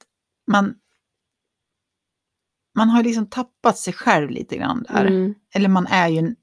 man 0.47 0.75
man 2.75 2.89
har 2.89 3.03
liksom 3.03 3.29
tappat 3.29 3.77
sig 3.77 3.93
själv 3.93 4.29
lite 4.29 4.57
grann 4.57 4.85
där. 4.89 5.05
Mm, 5.05 5.35
Eller 5.53 5.69
man 5.69 5.87
är 5.87 6.07
ju, 6.07 6.35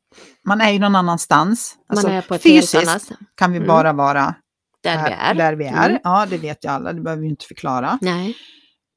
man 0.46 0.60
är 0.60 0.70
ju 0.70 0.78
någon 0.78 0.96
annanstans. 0.96 1.74
Alltså, 1.88 2.06
man 2.06 2.16
är 2.16 2.22
på 2.22 2.34
ett 2.34 2.42
fysiskt 2.42 2.74
helt 2.74 2.88
annat 2.88 3.10
kan 3.34 3.50
vi 3.52 3.56
Mm. 3.56 3.68
bara 3.68 3.92
vara 3.92 4.34
där 4.82 4.96
här, 4.96 5.08
vi 5.08 5.14
är. 5.14 5.34
där 5.34 5.52
vi 5.56 5.64
är. 5.66 5.88
Mm. 5.88 6.00
Ja, 6.04 6.26
det 6.30 6.38
vet 6.38 6.64
ju 6.64 6.68
alla, 6.68 6.92
det 6.92 7.00
behöver 7.00 7.22
vi 7.22 7.28
inte 7.28 7.44
förklara. 7.46 7.98
Nej. 8.00 8.36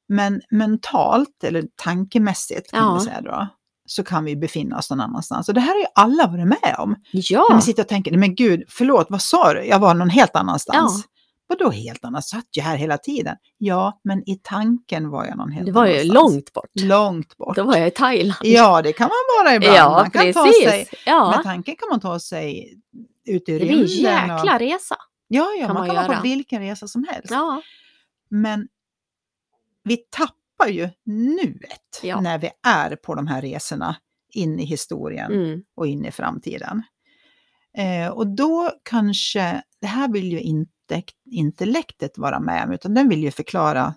Men 0.08 0.40
mentalt, 0.50 1.44
eller 1.44 1.64
tankemässigt 1.82 2.70
kan 2.70 2.84
Ja. 2.84 2.94
vi 2.94 3.00
säga 3.04 3.20
då, 3.20 3.48
så 3.86 4.04
kan 4.04 4.24
vi 4.24 4.36
befinna 4.36 4.78
oss 4.78 4.90
någon 4.90 5.00
annanstans. 5.00 5.48
Och 5.48 5.54
det 5.54 5.60
här 5.60 5.68
har 5.74 5.80
ju 5.80 5.86
alla 5.94 6.26
varit 6.26 6.46
med 6.48 6.74
om. 6.78 6.90
När 7.12 7.22
Ja, 7.32 7.46
man 7.50 7.62
sitter 7.62 7.82
och 7.82 7.88
tänker, 7.88 8.10
"Nej, 8.10 8.20
men 8.20 8.34
gud, 8.34 8.62
förlåt, 8.68 9.06
vad 9.10 9.22
sa 9.22 9.52
du? 9.54 9.64
Jag 9.64 9.78
var 9.78 9.94
någon 9.94 10.10
helt 10.10 10.36
annanstans. 10.36 11.04
Vadå 11.46 11.70
helt 11.70 12.04
annanstans? 12.04 12.42
Satt 12.42 12.56
ju 12.56 12.62
här 12.62 12.76
hela 12.76 12.98
tiden. 12.98 13.36
Ja, 13.58 14.00
men 14.04 14.28
i 14.28 14.40
tanken 14.42 15.10
var 15.10 15.24
jag 15.24 15.36
någon 15.36 15.50
helt 15.52 15.66
det 15.66 15.72
var 15.72 15.86
ju 15.86 15.92
annanstans. 15.92 16.32
långt 16.32 16.52
bort. 16.52 16.70
Långt 16.80 17.36
bort. 17.36 17.56
Då 17.56 17.64
var 17.64 17.76
jag 17.76 17.88
i 17.88 17.90
Thailand. 17.90 18.40
Ja, 18.42 18.82
det 18.82 18.92
kan 18.92 19.04
man 19.04 19.44
vara 19.44 19.54
ibland. 19.54 19.76
Ja, 19.76 19.90
man 19.90 20.10
kan 20.10 20.32
ta 20.32 20.44
precis. 20.44 20.64
sig, 20.64 20.78
med 20.78 20.86
ja, 21.06 21.40
tanken 21.44 21.76
kan 21.76 21.88
man 21.90 22.00
ta 22.00 22.20
sig 22.20 22.74
ut 23.26 23.48
i 23.48 23.52
det 23.52 23.58
blir 23.58 23.72
en 23.72 23.86
rymden. 23.86 24.30
och- 24.30 24.38
jäkla 24.38 24.58
resa. 24.58 24.96
Ja, 25.28 25.48
ja 25.60 25.66
kan 25.66 25.74
man, 25.74 25.86
man 25.86 25.96
kan 25.96 26.08
vara 26.08 26.16
på 26.16 26.22
vilken 26.22 26.62
resa 26.62 26.88
som 26.88 27.04
helst. 27.10 27.30
Ja, 27.30 27.62
Men 28.30 28.68
vi 29.84 29.96
tappar 29.96 30.68
ju 30.68 30.88
nuet 31.06 32.00
Ja. 32.02 32.20
när 32.20 32.38
vi 32.38 32.50
är 32.66 32.96
på 32.96 33.14
de 33.14 33.26
här 33.26 33.42
resorna 33.42 33.96
in 34.32 34.60
i 34.60 34.64
historien 34.64 35.32
mm. 35.32 35.62
och 35.76 35.86
in 35.86 36.04
i 36.04 36.10
framtiden. 36.10 36.82
Eh, 37.78 38.08
och 38.08 38.26
då 38.26 38.70
kanske, 38.82 39.62
det 39.80 39.86
här 39.86 40.12
vill 40.12 40.32
ju 40.32 40.40
inte 40.40 40.73
intellektet 41.30 42.18
vara 42.18 42.40
med 42.40 42.64
om, 42.64 42.72
utan 42.72 42.94
den 42.94 43.08
vill 43.08 43.22
ju 43.22 43.30
förklara, 43.30 43.94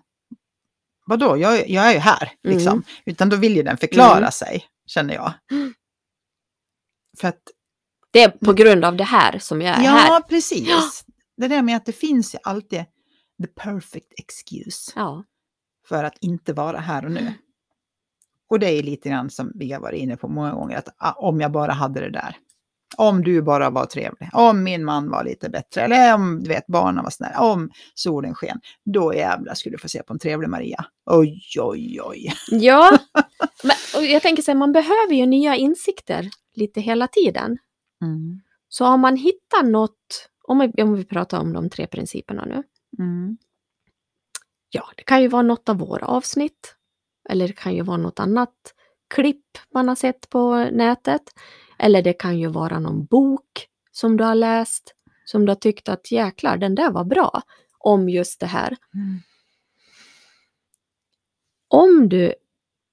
vadå, 1.06 1.38
jag, 1.38 1.70
jag 1.70 1.90
är 1.90 1.94
ju 1.94 2.00
här, 2.00 2.32
liksom. 2.44 2.74
Mm. 2.74 2.84
Utan 3.06 3.30
då 3.30 3.36
vill 3.36 3.56
ju 3.56 3.64
den 3.64 3.78
förklara 3.78 4.18
Mm. 4.18 4.32
sig, 4.32 4.66
känner 4.86 5.14
jag. 5.14 5.34
Mm. 5.52 5.74
För 7.20 7.28
att, 7.28 7.42
det 8.12 8.22
är 8.24 8.30
på 8.30 8.54
grund 8.54 8.86
av 8.86 8.98
det 8.98 9.04
här 9.04 9.40
som 9.40 9.62
jag 9.62 9.80
är 9.80 9.84
ja, 9.84 9.90
här. 9.92 10.22
precis. 10.22 10.68
Ja. 10.70 10.82
Det 11.38 11.48
där 11.48 11.62
med 11.62 11.78
att 11.78 11.86
det 11.86 11.92
finns 11.94 12.36
ju 12.36 12.40
alltid 12.44 12.86
the 13.44 13.48
perfect 13.48 14.14
excuse. 14.20 14.92
Ja. 14.96 15.24
för 15.88 16.04
att 16.04 16.18
inte 16.22 16.54
vara 16.54 16.80
här 16.80 17.06
och 17.06 17.12
nu. 17.12 17.34
Och 18.50 18.60
det 18.60 18.70
är 18.72 18.84
lite 18.84 19.10
grann 19.10 19.30
som 19.30 19.52
vi 19.56 19.72
har 19.72 19.82
varit 19.82 20.02
inne 20.02 20.18
på 20.18 20.28
många 20.28 20.52
gånger, 20.54 20.78
att 20.78 20.96
ah, 20.98 21.12
om 21.12 21.42
jag 21.42 21.52
bara 21.52 21.72
hade 21.74 22.00
det 22.00 22.10
där. 22.10 22.38
Om 22.98 23.24
du 23.24 23.42
bara 23.42 23.70
var 23.70 23.86
trevlig, 23.86 24.30
om 24.34 24.64
min 24.64 24.86
man 24.86 25.10
var 25.10 25.24
lite 25.24 25.50
bättre, 25.50 25.82
eller 25.82 26.14
om 26.14 26.44
du 26.44 26.50
vet, 26.50 26.68
barnen 26.68 27.04
var 27.04 27.12
snälla, 27.12 27.40
om 27.40 27.72
solen 27.94 28.36
sken, 28.36 28.60
då 28.86 29.14
jävlar 29.14 29.54
skulle 29.54 29.76
du 29.76 29.80
få 29.80 29.90
se 29.90 30.04
på 30.04 30.14
en 30.14 30.20
trevlig 30.20 30.50
Maria. 30.50 30.86
Oj, 31.06 31.42
oj, 31.60 32.02
oj. 32.02 32.34
Ja, 32.52 32.98
men, 33.64 34.06
jag 34.06 34.22
tänker 34.22 34.44
så 34.44 34.52
här, 34.52 34.58
man 34.58 34.72
behöver 34.72 35.14
ju 35.14 35.26
nya 35.26 35.56
insikter 35.56 36.30
lite 36.56 36.82
hela 36.82 37.08
tiden. 37.08 37.58
Mm. 38.02 38.42
Så 38.70 38.86
om 38.86 39.02
man 39.02 39.16
hittar 39.16 39.64
något, 39.64 40.30
om 40.44 40.60
vi, 40.60 40.84
om 40.84 40.94
vi 40.94 41.06
pratar 41.06 41.40
om 41.40 41.54
de 41.54 41.70
tre 41.70 41.88
principerna 41.88 42.46
nu. 42.46 42.64
Mm. 43.00 43.38
Ja, 44.70 44.84
det 44.98 45.04
kan 45.04 45.22
ju 45.22 45.28
vara 45.28 45.42
något 45.42 45.70
av 45.70 45.78
våra 45.78 46.06
avsnitt. 46.06 46.76
Eller 47.30 47.48
det 47.48 47.54
kan 47.54 47.76
ju 47.76 47.82
vara 47.82 47.98
något 47.98 48.20
annat 48.20 48.54
klipp 49.14 49.46
man 49.74 49.88
har 49.88 49.96
sett 49.96 50.30
på 50.30 50.56
nätet. 50.72 51.22
Eller 51.80 52.02
det 52.02 52.14
kan 52.14 52.40
ju 52.40 52.48
vara 52.48 52.80
någon 52.80 53.06
bok 53.06 53.68
som 53.92 54.18
du 54.18 54.24
har 54.24 54.36
läst. 54.36 54.94
Som 55.26 55.46
du 55.46 55.52
har 55.52 55.56
tyckt 55.56 55.90
att 55.90 56.12
jäklar, 56.12 56.58
den 56.58 56.76
där 56.76 56.92
var 56.92 57.04
bra. 57.04 57.42
Om 57.80 58.10
just 58.10 58.40
det 58.40 58.46
här. 58.46 58.78
Mm. 58.94 59.20
Om 61.68 62.10
du 62.10 62.34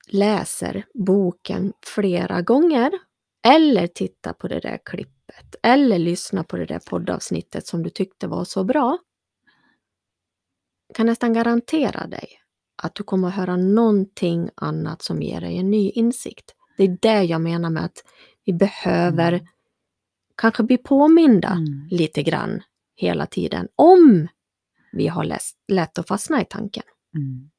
läser 0.09 0.87
boken 0.95 1.73
flera 1.87 2.43
gånger 2.43 2.93
eller 3.47 3.87
tittar 3.87 4.33
på 4.33 4.49
det 4.49 4.61
där 4.61 4.79
klippet 4.85 5.57
eller 5.63 5.99
lyssnar 5.99 6.43
på 6.43 6.57
det 6.57 6.67
där 6.67 6.79
poddavsnittet 6.79 7.67
som 7.67 7.83
du 7.83 7.91
tyckte 7.91 8.27
var 8.27 8.45
så 8.45 8.65
bra 8.65 8.99
kan 10.95 11.07
nästan 11.07 11.33
garantera 11.33 12.07
dig 12.07 12.29
att 12.83 12.95
du 12.95 13.03
kommer 13.03 13.29
att 13.29 13.35
höra 13.35 13.57
någonting 13.57 14.51
annat 14.55 15.03
som 15.03 15.23
ger 15.23 15.41
dig 15.41 15.59
en 15.59 15.71
ny 15.71 15.91
insikt. 15.91 16.55
Det 16.77 16.85
är 16.85 16.99
det 17.03 17.23
jag 17.23 17.41
menar 17.41 17.71
med 17.71 17.85
att 17.85 18.05
vi 18.45 18.53
behöver 18.53 19.33
Mm. 19.33 19.47
kanske 20.37 20.63
bli 20.63 20.79
påminda 20.79 21.49
Mm. 21.49 21.89
lite 21.91 22.23
grann 22.23 22.63
hela 22.97 23.27
tiden 23.27 23.69
om 23.77 24.29
vi 24.93 25.07
har 25.09 25.25
läst, 25.25 25.57
lätt 25.69 25.99
att 25.99 26.09
fastna 26.09 26.41
i 26.43 26.45
tanken. 26.45 26.83
Mm. 27.17 27.51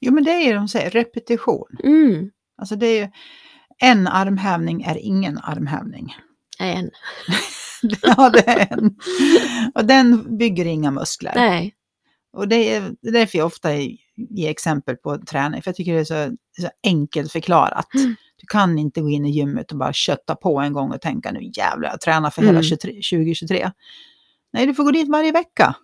Jo, 0.00 0.12
men 0.12 0.24
det 0.24 0.30
är 0.30 0.40
ju 0.46 0.52
de 0.52 0.68
säger, 0.68 0.90
repetition. 0.90 1.76
Mm, 1.84 2.30
Alltså 2.56 2.76
det 2.76 2.86
är 2.86 3.04
ju, 3.04 3.10
en 3.78 4.06
armhävning 4.06 4.82
är 4.82 4.96
ingen 4.98 5.38
armhävning. 5.38 6.14
en. 6.58 6.90
ja, 8.02 8.30
det 8.30 8.48
är 8.48 8.72
en. 8.72 8.96
Och 9.74 9.84
den 9.84 10.38
bygger 10.38 10.64
inga 10.64 10.90
muskler. 10.90 11.32
Nej. 11.36 11.74
Och 12.32 12.48
det 12.48 12.74
är 12.74 12.94
därför 13.02 13.38
jag 13.38 13.46
ofta 13.46 13.68
ger 14.16 14.50
exempel 14.50 14.96
på 14.96 15.18
träning, 15.18 15.62
för 15.62 15.68
jag 15.68 15.76
tycker 15.76 15.94
det 15.94 16.00
är 16.00 16.04
så, 16.04 16.36
så 16.62 16.68
enkelt 16.82 17.32
förklarat. 17.32 17.94
Mm. 17.94 18.14
Du 18.40 18.46
kan 18.46 18.78
inte 18.78 19.00
gå 19.00 19.08
in 19.10 19.26
i 19.26 19.30
gymmet 19.30 19.72
och 19.72 19.78
bara 19.78 19.92
kötta 19.92 20.34
på 20.36 20.58
en 20.60 20.72
gång 20.72 20.92
och 20.92 21.00
tänka 21.00 21.32
nu 21.32 21.40
jävlar, 21.56 21.90
jag 21.90 22.00
tränar 22.00 22.30
för 22.30 22.42
hela 22.42 22.50
Mm. 22.50 22.62
23, 22.62 22.92
2023. 22.92 23.70
Nej, 24.52 24.66
du 24.66 24.74
får 24.74 24.84
gå 24.84 24.90
dit 24.90 25.08
varje 25.08 25.32
vecka. 25.32 25.74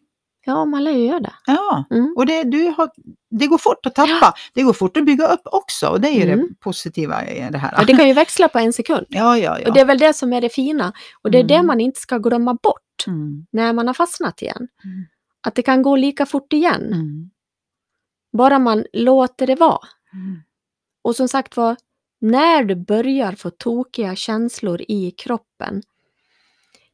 Ja, 0.49 0.65
man 0.65 0.85
lär 0.85 0.91
ju 0.93 1.05
göra 1.07 1.21
det. 1.21 1.33
Ja, 1.47 1.85
Mm. 1.91 2.15
och 2.17 2.27
det, 2.27 2.43
du 2.45 2.67
har, 2.77 2.91
det 3.31 3.47
går 3.47 3.59
fort 3.59 3.87
att 3.87 3.95
tappa. 3.95 4.35
Det 4.55 4.63
går 4.63 4.73
fort 4.73 4.97
att 4.97 5.05
bygga 5.07 5.27
upp 5.27 5.41
också 5.45 5.89
och 5.89 6.01
det 6.01 6.09
är 6.09 6.13
ju 6.15 6.23
Mm. 6.33 6.39
det 6.49 6.55
positiva 6.61 7.27
i 7.27 7.49
det 7.51 7.59
här. 7.59 7.75
Ja, 7.79 7.85
det 7.85 7.97
kan 7.97 8.09
ju 8.09 8.13
växla 8.15 8.49
på 8.49 8.59
en 8.59 8.73
sekund. 8.73 9.07
ja, 9.09 9.39
ja, 9.39 9.59
ja. 9.61 9.69
Och 9.69 9.75
det 9.75 9.81
är 9.81 9.85
väl 9.85 9.99
det 9.99 10.13
som 10.15 10.33
är 10.33 10.41
det 10.41 10.49
fina. 10.49 10.93
Och 11.23 11.31
det 11.31 11.39
är 11.39 11.45
det 11.45 11.55
Mm. 11.55 11.67
man 11.67 11.81
inte 11.81 12.01
ska 12.01 12.19
glömma 12.19 12.55
bort 12.55 12.83
Mm, 13.07 13.47
när 13.51 13.73
man 13.73 13.87
har 13.87 13.95
fastnat 13.95 14.43
igen. 14.43 14.69
Mm. 14.85 15.05
Att 15.47 15.55
det 15.55 15.63
kan 15.63 15.83
gå 15.83 15.97
lika 15.97 16.27
fort 16.27 16.53
igen. 16.53 16.83
mm, 16.93 17.31
Bara 18.33 18.59
man 18.59 18.85
låter 18.93 19.47
det 19.47 19.55
vara. 19.55 19.79
mm, 20.13 20.41
Och 21.03 21.17
som 21.17 21.29
sagt 21.29 21.57
var, 21.57 21.77
när 22.19 22.65
du 22.65 22.75
börjar 22.75 23.33
få 23.33 23.51
tokiga 23.51 24.17
känslor 24.17 24.83
i 24.89 25.11
kroppen, 25.11 25.83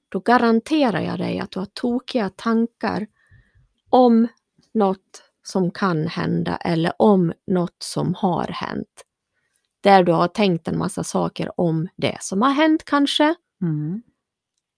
då 0.09 0.21
garanterar 0.21 1.01
jag 1.01 1.19
dig 1.19 1.39
att 1.39 1.51
du 1.51 1.59
har 1.59 1.67
tokiga 1.67 2.29
tankar 2.29 3.07
om 3.91 4.29
något 4.75 5.23
som 5.43 5.71
kan 5.71 6.07
hända 6.07 6.57
eller 6.57 6.93
om 6.99 7.33
något 7.47 7.77
som 7.83 8.15
har 8.15 8.47
hänt. 8.47 9.05
Där 9.81 10.03
du 10.03 10.13
har 10.13 10.29
tänkt 10.29 10.69
en 10.69 10.79
massa 10.79 11.05
saker 11.05 11.61
om 11.61 11.89
det 11.97 12.17
som 12.21 12.43
har 12.43 12.51
hänt 12.51 12.85
kanske 12.85 13.35
mm, 13.63 14.03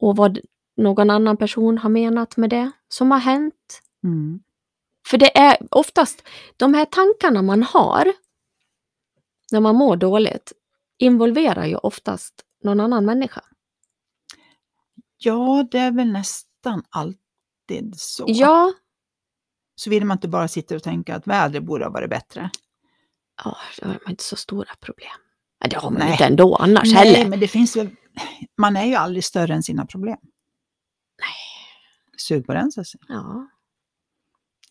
och 0.01 0.17
vad 0.17 0.39
någon 0.77 1.11
annan 1.11 1.37
person 1.37 1.79
har 1.79 1.91
menat 1.91 2.37
med 2.37 2.51
det 2.51 2.71
som 2.89 3.11
har 3.11 3.19
hänt. 3.19 3.83
mm. 4.05 4.41
För 5.07 5.19
det 5.19 5.39
är 5.39 5.57
oftast 5.71 6.23
de 6.57 6.75
här 6.75 6.85
tankarna 6.85 7.43
man 7.43 7.63
har 7.63 8.13
när 9.55 9.61
man 9.61 9.77
mår 9.77 9.97
dåligt 9.97 10.53
involverar 10.99 11.65
ju 11.67 11.77
oftast 11.77 12.35
någon 12.65 12.81
annan 12.81 13.05
människa. 13.05 13.43
Ja, 15.17 15.69
det 15.71 15.79
är 15.79 15.91
väl 15.93 16.13
nästan 16.13 16.83
alltid 16.91 17.95
så. 17.97 18.25
Ja, 18.29 18.73
Så 19.75 19.91
vill 19.91 20.05
man 20.05 20.17
inte 20.17 20.29
bara 20.29 20.49
sitta 20.49 20.77
och 20.77 20.83
tänka 20.83 21.15
att 21.17 21.27
vädret 21.27 21.63
borde 21.65 21.85
ha 21.85 21.91
varit 21.91 22.11
bättre. 22.11 22.51
ja 23.45 23.57
det 23.79 23.87
har 23.87 23.93
man 24.05 24.11
inte 24.11 24.25
så 24.25 24.37
stora 24.37 24.75
problem. 24.81 25.11
Ja, 25.61 25.69
det 25.69 25.77
har 25.77 25.91
man 25.91 25.99
Nej. 26.01 26.11
inte 26.13 26.25
ändå 26.25 26.57
annars 26.57 26.93
Nej, 26.95 27.13
heller. 27.15 27.31
men 27.31 27.41
det 27.41 27.49
finns 27.49 27.77
väl, 27.77 27.91
man 28.59 28.77
är 28.77 28.85
ju 28.85 28.95
aldrig 28.95 29.25
större 29.25 29.55
än 29.55 29.63
sina 29.63 29.87
problem. 29.87 30.19
Nej. 30.23 31.35
Sug 32.17 32.47
på 32.47 32.55
den 32.55 32.73
så 32.73 32.81
att 32.81 32.87
säga. 32.87 33.05
Ja. 33.09 33.49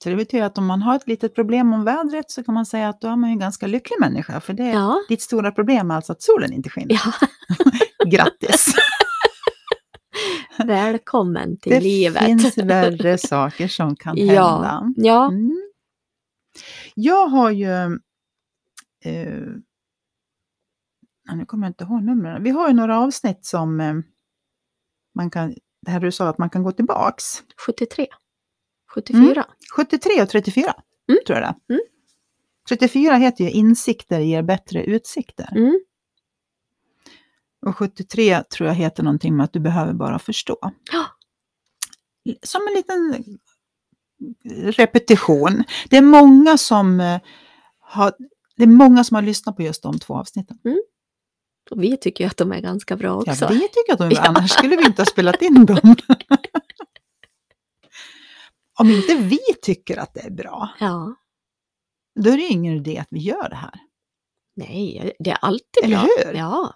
För 0.04 0.10
det 0.10 0.16
betyder 0.16 0.46
att 0.46 0.58
om 0.58 0.66
man 0.66 0.82
har 0.82 0.96
ett 0.96 1.08
litet 1.08 1.36
problem 1.36 1.74
om 1.74 1.84
vädret 1.86 2.32
så 2.32 2.44
kan 2.44 2.54
man 2.54 2.66
säga 2.66 2.90
att 2.90 3.02
då 3.02 3.08
är 3.08 3.16
man 3.16 3.30
ju 3.30 3.34
en 3.34 3.40
ganska 3.40 3.68
lycklig 3.68 3.98
människa. 4.00 4.40
För 4.40 4.54
det 4.54 4.64
är 4.64 4.74
Ja. 4.74 4.98
ditt 5.10 5.22
stora 5.22 5.52
problem 5.52 5.92
är 5.92 5.96
alltså 5.96 6.12
att 6.12 6.22
solen 6.22 6.54
inte 6.54 6.70
skiner. 6.70 6.94
ja. 7.06 7.28
Grattis! 8.08 8.66
Välkommen 10.66 11.58
till 11.60 11.72
det 11.72 11.80
livet. 11.80 12.26
finns 12.26 12.58
värre 12.58 13.18
saker 13.18 13.68
som 13.68 13.96
kan 13.96 14.18
hända. 14.18 14.94
Ja. 14.96 15.28
Mm. 15.28 15.72
Jag 16.96 17.28
har 17.28 17.50
ju... 17.52 17.72
Eh, 19.06 19.40
nu 21.36 21.46
kommer 21.46 21.68
jag 21.68 21.70
inte 21.70 21.84
ihåg 21.84 22.04
numren. 22.04 22.44
Vi 22.44 22.50
har 22.50 22.68
ju 22.68 22.74
några 22.74 23.00
avsnitt 23.00 23.46
som 23.46 23.80
eh, 23.80 23.94
man 25.16 25.30
kan... 25.32 25.56
Det 25.86 25.92
här 25.92 26.00
du 26.00 26.12
sa 26.12 26.28
att 26.30 26.38
man 26.38 26.50
kan 26.50 26.64
gå 26.64 26.72
tillbaks. 26.72 27.44
73. 27.66 28.08
74. 28.94 29.46
73 29.76 30.22
och 30.22 30.30
34 30.30 30.74
Mm. 31.10 31.20
tror 31.28 31.40
jag 31.40 31.48
det. 31.68 31.74
Mm. 31.74 31.82
34 32.70 33.16
heter 33.16 33.44
ju 33.44 33.50
Insikter 33.52 34.20
ger 34.20 34.42
bättre 34.44 34.84
utsikter. 34.84 35.50
Mm. 35.56 35.80
Och 37.66 37.78
73 37.78 38.44
tror 38.44 38.68
jag 38.68 38.76
heter 38.76 39.04
någonting 39.04 39.36
med 39.38 39.44
att 39.44 39.54
du 39.54 39.60
behöver 39.60 39.94
bara 39.94 40.20
förstå. 40.20 40.58
Ja. 40.92 41.06
Som 42.44 42.62
en 42.68 42.74
liten 42.74 43.38
repetition. 44.72 45.64
Det 45.90 45.98
är 45.98 46.02
många 46.02 46.58
som 46.58 47.00
eh, 47.00 47.20
har, 47.80 48.14
det 48.58 48.64
är 48.64 48.68
många 48.68 49.04
som 49.04 49.16
har 49.16 49.22
lyssnat 49.22 49.56
på 49.56 49.62
just 49.64 49.84
de 49.84 50.00
två 50.00 50.16
avsnitten. 50.16 50.58
Och 51.72 51.84
vi 51.84 51.98
tycker 51.98 52.24
ju 52.24 52.28
att 52.30 52.38
de 52.38 52.52
är 52.52 52.60
ganska 52.62 52.96
bra 52.96 53.24
Ja, 53.26 53.32
också. 53.32 53.48
vi 53.48 53.60
tycker 53.60 53.94
att 53.94 53.98
de 54.00 54.04
är 54.08 54.10
bra, 54.10 54.20
Ja. 54.24 54.30
annars 54.30 54.52
skulle 54.52 54.76
vi 54.76 54.86
inte 54.86 55.02
ha 55.02 55.06
spelat 55.06 55.42
in 55.42 55.66
dem. 55.66 55.78
Om 58.80 58.90
inte 58.90 59.16
vi 59.16 59.40
tycker 59.62 59.98
att 59.98 60.14
det 60.14 60.22
är 60.22 60.32
bra, 60.32 60.70
Ja. 60.80 61.16
då 62.20 62.30
är 62.30 62.38
det 62.38 62.44
ingen 62.44 62.74
idé 62.76 62.98
att 62.98 63.08
vi 63.12 63.20
gör 63.20 63.50
det 63.50 63.56
här. 63.56 63.80
Nej, 64.56 65.14
det 65.20 65.30
är 65.30 65.38
alltid 65.42 65.84
Eller 65.84 65.98
bra. 65.98 66.08
hur? 66.26 66.34
Ja. 66.34 66.74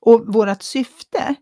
Och 0.00 0.34
vårt 0.34 0.62
syfte 0.62 1.34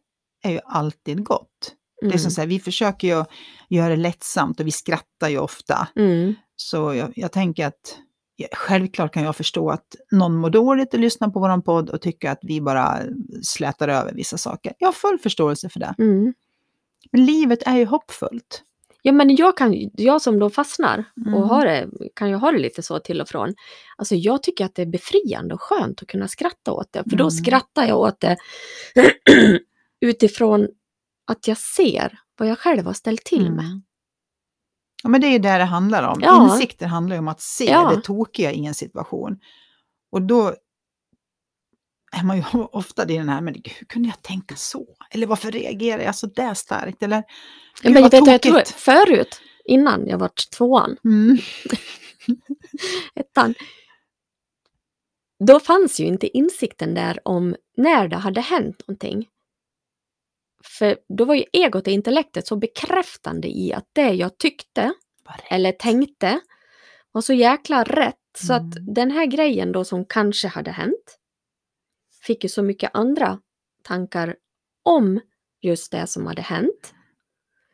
är 0.42 0.50
ju 0.50 0.60
alltid 0.64 1.24
gott. 1.24 1.74
Det 2.00 2.06
är 2.06 2.10
Mm. 2.10 2.18
som 2.18 2.30
så 2.30 2.40
här, 2.40 2.48
vi 2.48 2.60
försöker 2.60 3.08
ju 3.08 3.24
göra 3.68 3.88
det 3.88 3.96
lättsamt 3.96 4.60
och 4.60 4.66
vi 4.66 4.70
skrattar 4.72 5.28
ju 5.28 5.38
ofta. 5.38 5.88
Mm. 5.96 6.34
Så 6.56 6.94
jag, 6.94 7.12
jag 7.16 7.32
tänker 7.32 7.66
att 7.66 7.98
självklart 8.52 9.14
kan 9.14 9.22
jag 9.22 9.36
förstå 9.36 9.70
att 9.70 9.86
någon 10.12 10.36
mår 10.36 10.50
dåligt 10.50 10.94
och 10.94 11.00
lyssnar 11.00 11.28
på 11.30 11.40
våran 11.40 11.62
podd 11.62 11.90
och 11.90 12.00
tycker 12.00 12.30
att 12.30 12.38
vi 12.42 12.60
bara 12.60 12.98
slätar 13.42 13.88
över 13.88 14.12
vissa 14.12 14.38
saker. 14.38 14.72
Jag 14.78 14.88
har 14.88 14.92
full 14.92 15.18
förståelse 15.18 15.68
för 15.68 15.80
det. 15.80 15.94
Mm. 15.98 16.34
Men 17.12 17.24
livet 17.26 17.62
är 17.66 17.76
ju 17.76 17.84
hoppfullt. 17.84 18.62
Ja, 19.02 19.12
men 19.12 19.36
jag, 19.36 19.56
kan, 19.56 19.90
jag 19.94 20.22
som 20.22 20.38
då 20.38 20.50
fastnar 20.50 21.04
Mm. 21.16 21.34
och 21.34 21.48
har 21.48 21.66
det, 21.66 21.88
kan 22.14 22.28
ju 22.28 22.34
ha 22.34 22.52
det 22.52 22.58
lite 22.58 22.82
så 22.82 22.98
till 22.98 23.20
och 23.20 23.28
från. 23.28 23.54
Alltså 23.96 24.14
jag 24.14 24.42
tycker 24.42 24.64
att 24.64 24.74
det 24.74 24.82
är 24.82 24.86
befriande 24.86 25.54
och 25.54 25.60
skönt 25.62 26.02
att 26.02 26.08
kunna 26.08 26.28
skratta 26.28 26.72
åt 26.72 26.92
det. 26.92 27.02
För 27.10 27.16
då 27.16 27.24
Mm. 27.24 27.30
skrattar 27.30 27.86
jag 27.88 27.98
åt 27.98 28.20
det 28.20 28.36
utifrån 30.00 30.68
att 31.26 31.48
jag 31.48 31.58
ser 31.58 32.18
vad 32.38 32.48
jag 32.48 32.58
själv 32.58 32.84
har 32.86 32.92
ställt 32.92 33.24
till 33.24 33.50
med. 33.52 33.64
Mm. 33.64 33.82
Ja, 35.02 35.08
men 35.08 35.20
det 35.20 35.26
är 35.26 35.32
ju 35.32 35.38
det 35.38 35.58
det 35.58 35.64
handlar 35.64 36.02
om. 36.02 36.20
Ja. 36.22 36.44
Insikter 36.44 36.86
handlar 36.86 37.16
ju 37.16 37.20
om 37.20 37.28
att 37.28 37.40
se 37.40 37.64
Ja. 37.70 37.92
det 37.94 38.00
tokiga 38.02 38.52
i 38.52 38.66
en 38.66 38.74
situation. 38.74 39.38
Och 40.12 40.22
då 40.22 40.54
är 42.12 42.24
man 42.24 42.36
ju 42.36 42.42
ofta 42.72 43.02
i 43.02 43.16
den 43.16 43.28
här, 43.28 43.40
men 43.40 43.54
hur 43.54 43.86
kunde 43.86 44.08
jag 44.08 44.22
tänka 44.22 44.56
så? 44.56 44.86
Eller 45.10 45.26
varför 45.26 45.50
reagerar 45.50 46.02
jag 46.02 46.14
så 46.16 46.26
där 46.26 46.54
starkt? 46.54 47.02
Eller, 47.02 47.22
gud, 47.82 47.92
men 47.92 48.02
jag 48.02 48.10
vet, 48.10 48.26
jag 48.26 48.42
tror, 48.42 48.62
förut, 48.64 49.40
innan 49.64 50.08
jag 50.08 50.18
var 50.18 50.30
tvåan, 50.56 50.96
Mm. 51.04 51.38
ettan, 53.14 53.54
då 55.48 55.60
fanns 55.60 56.00
ju 56.00 56.04
inte 56.04 56.36
insikten 56.38 56.94
där 56.94 57.18
om 57.24 57.56
när 57.76 58.08
det 58.08 58.16
hade 58.16 58.40
hänt 58.40 58.82
någonting. 58.86 59.28
För 60.64 60.98
då 61.18 61.24
var 61.24 61.34
ju 61.34 61.44
egot 61.52 61.86
och 61.86 61.92
intellektet 61.92 62.46
så 62.46 62.56
bekräftande 62.56 63.48
i 63.48 63.72
att 63.72 63.84
det 63.92 64.10
jag 64.12 64.38
tyckte 64.38 64.92
eller 65.50 65.72
tänkte 65.72 66.40
var 67.12 67.22
så 67.22 67.32
jäkla 67.32 67.84
rätt. 67.84 68.14
Så 68.38 68.52
att 68.52 68.76
Mm. 68.76 68.94
den 68.94 69.10
här 69.10 69.26
grejen 69.26 69.72
då 69.72 69.84
som 69.84 70.04
kanske 70.04 70.48
hade 70.48 70.70
hänt 70.70 71.18
fick 72.22 72.42
ju 72.44 72.48
så 72.48 72.62
mycket 72.62 72.90
andra 72.94 73.38
tankar 73.82 74.36
om 74.82 75.20
just 75.60 75.92
det 75.92 76.06
som 76.06 76.26
hade 76.26 76.42
hänt. 76.42 76.94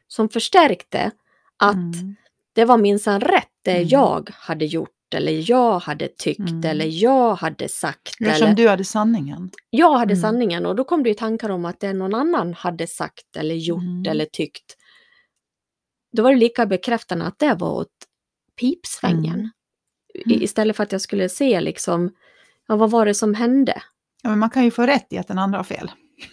Som 0.09 0.28
förstärkte 0.28 1.11
att 1.57 1.74
Mm. 1.74 2.16
det 2.52 2.64
var 2.64 2.78
minsann 2.78 3.20
rätt 3.20 3.48
det 3.64 3.76
Mm. 3.76 3.88
jag 3.88 4.30
hade 4.33 4.64
gjort 4.64 4.90
eller 5.14 5.50
jag 5.50 5.78
hade 5.78 6.09
tyckt 6.09 6.38
Mm. 6.40 6.64
eller 6.64 6.87
jag 7.02 7.35
hade 7.35 7.68
sagt. 7.68 8.09
Eftersom 8.20 8.46
Eller 8.46 8.54
du 8.57 8.68
hade 8.68 8.85
sanningen. 8.85 9.50
jag 9.70 9.92
hade 9.98 10.12
Mm. 10.12 10.22
sanningen 10.22 10.66
och 10.66 10.76
då 10.76 10.85
kom 10.85 11.02
det 11.02 11.09
ju 11.09 11.14
tankar 11.14 11.50
om 11.50 11.64
att 11.64 11.80
det 11.80 11.92
någon 11.92 12.14
annan 12.14 12.54
hade 12.54 12.87
sagt 12.87 13.37
eller 13.37 13.54
gjort 13.54 13.83
Mm. 13.83 14.04
eller 14.11 14.24
tyckt. 14.24 14.76
Då 16.12 16.22
var 16.22 16.30
det 16.30 16.37
lika 16.38 16.66
bekräftande 16.66 17.24
att 17.24 17.38
det 17.38 17.54
var 17.54 17.70
åt 17.72 17.92
pipsvängen. 18.61 19.50
Mm. 20.26 20.42
Istället 20.42 20.76
för 20.76 20.83
att 20.83 20.92
jag 20.92 21.00
skulle 21.00 21.28
se 21.28 21.61
liksom, 21.61 22.14
ja, 22.68 22.76
vad 22.76 22.90
var 22.90 23.07
det 23.07 23.14
som 23.14 23.35
hände? 23.35 23.83
Ja, 24.24 24.30
men 24.30 24.38
man 24.38 24.50
kan 24.50 24.64
ju 24.64 24.70
få 24.70 24.82
rätt 24.82 25.12
i 25.12 25.18
att 25.18 25.28
den 25.28 25.38
andra 25.38 25.58
har 25.58 25.64
fel. 25.64 25.90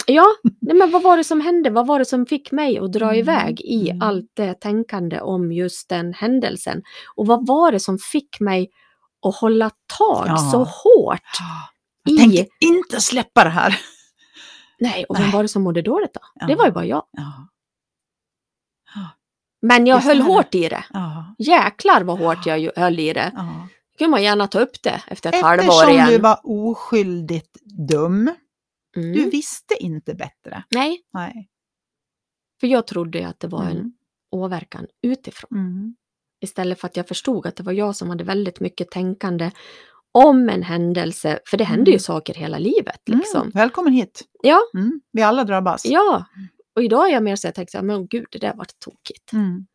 Ja, 0.08 0.26
nej, 0.62 0.76
men 0.78 0.92
vad 0.92 1.02
var 1.04 1.18
det 1.18 1.24
som 1.24 1.42
hände? 1.42 1.70
Vad 1.70 1.88
var 1.88 2.00
det 2.00 2.06
som 2.06 2.26
fick 2.26 2.52
mig 2.52 2.78
att 2.80 2.92
dra 2.94 3.06
Mm, 3.06 3.20
iväg 3.20 3.62
i 3.62 3.90
mm. 3.90 4.02
allt 4.02 4.32
det 4.34 4.54
tänkande 4.54 5.22
om 5.22 5.52
just 5.52 5.90
den 5.90 6.14
händelsen? 6.14 6.82
Och 7.16 7.28
vad 7.28 7.48
var 7.48 7.72
det 7.72 7.80
som 7.80 7.98
fick 7.98 8.40
mig 8.40 8.70
att 9.28 9.36
hålla 9.36 9.70
tag 10.00 10.26
Ja. 10.28 10.38
så 10.38 10.58
hårt? 10.58 11.22
Jag 12.04 12.14
I- 12.14 12.18
tänker 12.18 12.46
inte 12.66 13.02
släppa 13.02 13.44
det 13.44 13.50
här. 13.50 13.80
Nej, 14.80 15.06
och 15.10 15.16
vem 15.16 15.24
Nej. 15.24 15.32
var 15.32 15.42
det 15.44 15.48
som 15.50 15.64
mådde 15.64 15.82
dåligt 15.82 16.14
då? 16.14 16.20
Ja. 16.36 16.48
Det 16.48 16.56
var 16.56 16.66
ju 16.66 16.72
bara 16.72 16.86
jag. 16.86 17.04
Ja. 17.12 17.48
Men 19.62 19.88
jag 19.88 19.96
Visst 19.96 20.08
höll 20.08 20.18
det. 20.18 20.24
hårt 20.24 20.56
i 20.56 20.70
det. 20.70 20.84
Ja. 20.94 21.36
Jäklar 21.38 22.02
vad 22.02 22.20
hårt 22.20 22.46
jag 22.46 22.72
höll 22.76 23.00
i 23.00 23.14
det. 23.14 23.32
Ja. 23.36 23.68
kunde 23.98 24.12
man 24.12 24.24
gärna 24.24 24.48
ta 24.48 24.60
upp 24.60 24.84
det 24.84 25.02
efter 25.08 25.30
ett 25.34 25.42
halvår 25.42 25.64
Eftersom 25.64 25.90
igen. 25.90 26.08
du 26.08 26.18
var 26.18 26.40
oskyldigt 26.44 27.58
dum. 27.78 28.32
Mm. 28.98 29.14
Du 29.14 29.30
visste 29.30 29.76
inte 29.84 30.14
bättre. 30.16 30.64
Nej, 30.72 31.02
Nej. 31.14 31.50
för 32.60 32.68
jag 32.68 32.88
trodde 32.88 33.28
att 33.28 33.40
det 33.40 33.48
var 33.48 33.64
en 33.64 33.78
Mm. 33.78 33.94
åverkan 34.32 34.88
utifrån. 35.02 35.50
Mm. 35.60 35.96
Istället 36.44 36.80
för 36.80 36.88
att 36.88 36.98
jag 36.98 37.08
förstod 37.08 37.46
att 37.46 37.56
det 37.56 37.64
var 37.64 37.74
jag 37.74 37.96
som 37.96 38.10
hade 38.10 38.24
väldigt 38.24 38.60
mycket 38.60 38.92
tänkande 38.92 39.52
om 40.12 40.50
en 40.50 40.64
händelse. 40.64 41.40
För 41.46 41.58
det 41.58 41.64
händer 41.64 41.86
ju 41.92 41.96
Mm. 41.96 42.00
saker 42.00 42.34
hela 42.34 42.58
livet. 42.58 43.02
Liksom. 43.06 43.42
Mm. 43.42 43.52
Välkommen 43.52 43.94
hit. 43.94 44.22
Ja, 44.44 44.60
Mm. 44.74 45.02
Vi 45.12 45.22
alla 45.22 45.44
drabbas. 45.44 45.86
ja. 45.86 46.26
Och 46.76 46.84
idag 46.84 47.10
är 47.10 47.14
jag 47.14 47.24
mer 47.24 47.36
så 47.36 47.48
jag 47.48 47.56
tänkte, 47.56 47.82
men 47.82 48.08
gud, 48.08 48.26
det 48.32 48.38
där 48.40 48.54
var 48.56 48.66
tokigt. 48.80 49.34
Mm. 49.34 49.66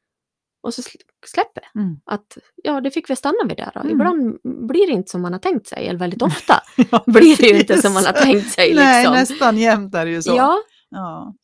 Och 0.67 0.75
så 0.75 0.83
sl- 0.83 1.01
släpper 1.27 1.61
det. 1.61 1.79
Mm. 1.81 2.01
Att 2.05 2.39
ja, 2.55 2.81
det 2.81 2.91
fick 2.91 3.11
vi 3.11 3.17
stanna 3.17 3.45
vid 3.49 3.57
där. 3.57 3.73
Mm. 3.77 3.91
Ibland 3.91 4.39
blir 4.69 4.87
det 4.87 4.93
inte 4.93 5.11
som 5.11 5.23
man 5.23 5.33
har 5.33 5.41
tänkt 5.41 5.67
sig, 5.67 5.87
eller 5.89 5.99
väldigt 5.99 6.23
ofta 6.31 6.63
Ja, 6.91 7.05
blir 7.07 7.37
det 7.37 7.47
ju 7.49 7.59
inte 7.61 7.83
som 7.83 7.93
man 7.95 8.05
har 8.05 8.13
tänkt 8.13 8.51
sig. 8.53 8.75
Nej, 8.75 9.03
Liksom. 9.03 9.15
nästan 9.15 9.59
jämt 9.59 9.95
är 9.95 10.05
det 10.07 10.13
ju 10.13 10.23
så. 10.23 10.37
Ja, 10.37 10.59
Ja. 10.91 11.35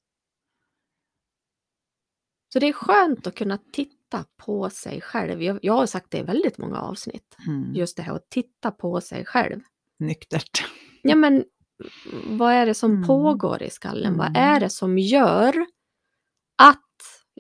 så 2.53 2.59
det 2.59 2.69
är 2.69 2.73
skönt 2.73 3.27
att 3.27 3.35
kunna 3.35 3.59
titta 3.73 4.25
på 4.37 4.71
sig 4.71 5.01
själv. 5.01 5.43
Jag, 5.43 5.59
jag 5.63 5.73
har 5.73 5.87
sagt 5.87 6.11
det 6.11 6.19
i 6.19 6.23
väldigt 6.23 6.59
många 6.59 6.79
avsnitt. 6.81 7.37
Mm. 7.47 7.75
Just 7.75 7.97
det 7.97 8.03
här 8.03 8.15
att 8.15 8.31
titta 8.31 8.71
på 8.71 9.01
sig 9.01 9.25
själv. 9.25 9.61
Nyktert. 9.99 10.65
Ja, 11.03 11.15
men 11.17 11.45
vad 12.27 12.53
är 12.53 12.67
det 12.67 12.75
som 12.75 12.91
Mm. 12.91 13.07
pågår 13.07 13.63
i 13.63 13.71
skallen? 13.71 14.17
Vad 14.19 14.27
Mm. 14.29 14.43
är 14.43 14.61
det 14.61 14.69
som 14.71 14.99
gör 14.99 15.67
att 16.63 16.92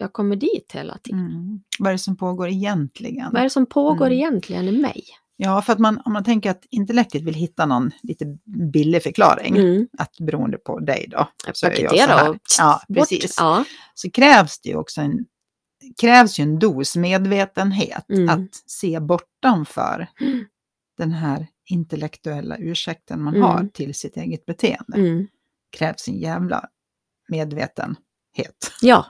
jag 0.02 0.12
kommer 0.12 0.36
dit 0.36 0.72
hela 0.72 0.98
tiden? 0.98 1.20
Mm. 1.20 1.60
Vad 1.78 1.88
är 1.88 1.92
det 1.92 1.98
som 1.98 2.16
pågår 2.16 2.48
egentligen? 2.48 3.28
Vad 3.32 3.40
är 3.40 3.44
det 3.44 3.50
som 3.50 3.66
pågår 3.66 4.06
Mm. 4.06 4.18
egentligen 4.18 4.68
i 4.68 4.72
mig? 4.78 5.04
Ja, 5.36 5.62
för 5.62 5.72
att 5.72 5.78
man, 5.78 6.00
om 6.04 6.12
man 6.12 6.24
tänker 6.24 6.50
att 6.50 6.64
intellektet 6.70 7.22
vill 7.22 7.34
hitta 7.34 7.66
någon 7.66 7.90
lite 8.02 8.24
billig 8.72 9.02
förklaring, 9.02 9.56
Mm. 9.56 9.88
att 9.98 10.16
beroende 10.18 10.58
på 10.58 10.78
dig 10.80 11.06
då, 11.10 11.28
så 11.52 11.66
är 11.66 11.70
jag 11.70 11.80
så 11.80 11.86
Paketera 11.86 12.16
här. 12.16 12.30
och 12.30 12.36
Ja, 12.58 12.80
precis. 12.94 13.34
Ja. 13.38 13.64
Så 13.94 14.10
krävs 14.10 14.60
det 14.60 14.68
ju 14.68 14.76
också 14.76 15.00
en, 15.00 15.24
krävs 16.00 16.38
ju 16.38 16.42
en 16.42 16.58
dos 16.58 16.96
medvetenhet 16.96 18.10
Mm. 18.10 18.28
att 18.28 18.54
se 18.66 19.00
bortanför 19.00 20.06
Mm. 20.20 20.44
den 20.98 21.12
här 21.12 21.46
intellektuella 21.70 22.56
ursäkten 22.58 23.22
man 23.22 23.34
Mm. 23.36 23.48
har 23.48 23.68
till 23.74 23.94
sitt 23.94 24.16
eget 24.16 24.46
beteende. 24.46 24.96
Mm. 24.98 25.26
krävs 25.76 26.08
en 26.08 26.18
jävla 26.18 26.64
medvetenhet. 27.28 27.96
ja, 28.82 29.06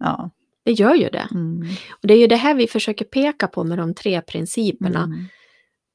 Ja. 0.00 0.30
det 0.64 0.72
gör 0.72 0.94
ju 0.94 1.08
det. 1.08 1.28
Mm. 1.30 1.68
Och 1.90 2.08
det 2.08 2.14
är 2.14 2.18
ju 2.18 2.26
det 2.26 2.36
här 2.36 2.54
vi 2.54 2.66
försöker 2.66 3.04
peka 3.04 3.48
på 3.48 3.64
med 3.64 3.78
de 3.78 3.94
tre 3.94 4.22
principerna. 4.22 5.02
Mm. 5.02 5.24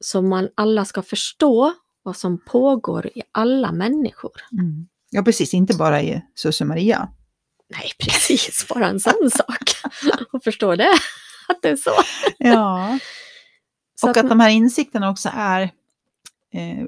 Så 0.00 0.22
man 0.22 0.48
alla 0.54 0.84
ska 0.84 1.02
förstå 1.02 1.74
vad 2.02 2.16
som 2.16 2.44
pågår 2.44 3.06
i 3.06 3.22
alla 3.32 3.72
människor. 3.72 4.32
Mm. 4.52 4.88
Ja, 5.10 5.22
precis. 5.22 5.54
Inte 5.54 5.76
bara 5.76 6.02
i 6.02 6.22
Susse 6.34 6.64
Maria. 6.64 7.08
Nej, 7.68 7.90
precis. 8.00 8.66
Bara 8.68 8.88
en 8.88 9.00
sån 9.00 9.30
sak. 9.30 9.70
Och 10.32 10.44
förstå 10.44 10.76
det. 10.76 10.92
att 11.48 11.62
det 11.62 11.68
är 11.68 11.76
så. 11.76 11.90
Ja. 12.38 12.98
så 13.94 14.10
och 14.10 14.16
att 14.16 14.28
de 14.28 14.40
här 14.40 14.50
insikterna 14.50 15.10
också 15.10 15.30
är 15.32 15.62
eh, 16.52 16.84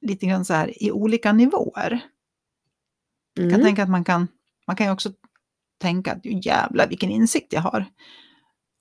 lite 0.00 0.26
grann 0.26 0.44
så 0.44 0.54
här 0.54 0.82
i 0.82 0.90
olika 0.90 1.32
nivåer. 1.32 2.00
Jag 3.34 3.50
kan 3.50 3.60
mm. 3.60 3.66
tänka 3.66 3.82
att 3.82 3.90
man 3.90 4.04
kan, 4.04 4.28
man 4.66 4.76
kan 4.76 4.86
ju 4.86 4.92
också 4.92 5.12
tänka 5.80 6.12
att 6.12 6.24
"Ju 6.26 6.40
jävlar 6.44 6.88
vilken 6.88 7.10
insikt 7.10 7.52
jag 7.52 7.60
har. 7.60 7.86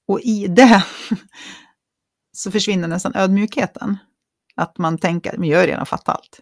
Och 0.08 0.20
i 0.22 0.48
det 0.48 0.84
så 2.38 2.52
försvinner 2.52 2.88
nästan 2.88 3.16
ödmjukheten. 3.16 3.98
Att 4.56 4.78
man 4.78 4.98
tänker, 4.98 5.38
men 5.38 5.50
jag 5.50 5.60
har 5.60 5.68
redan 5.68 5.86
fattat 5.86 6.16
allt. 6.16 6.40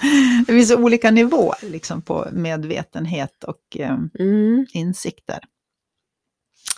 det 0.46 0.52
finns 0.52 0.70
olika 0.72 1.10
nivåer 1.10 1.70
liksom, 1.70 2.02
på 2.02 2.28
medvetenhet 2.32 3.44
och 3.44 3.76
eh, 3.76 3.98
Mm. 4.20 4.66
insikter. 4.72 5.38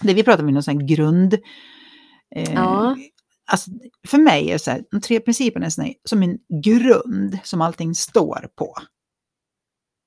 Det 0.02 0.14
vi 0.14 0.22
pratar 0.22 0.42
om 0.42 0.48
är 0.48 0.52
någon 0.52 0.62
sån 0.62 0.86
grund... 0.86 1.34
Eh, 2.36 2.52
Ja. 2.54 2.96
alltså, 3.50 3.70
för 4.08 4.18
mig 4.18 4.48
är 4.48 4.52
det 4.52 4.58
så 4.58 4.70
här, 4.70 4.84
de 4.90 5.00
tre 5.00 5.20
principerna 5.20 5.66
är 5.66 5.70
sån 5.70 5.84
här, 5.84 5.94
som 6.04 6.22
en 6.22 6.38
grund 6.64 7.38
som 7.44 7.60
allting 7.60 7.94
står 7.94 8.48
på. 8.56 8.74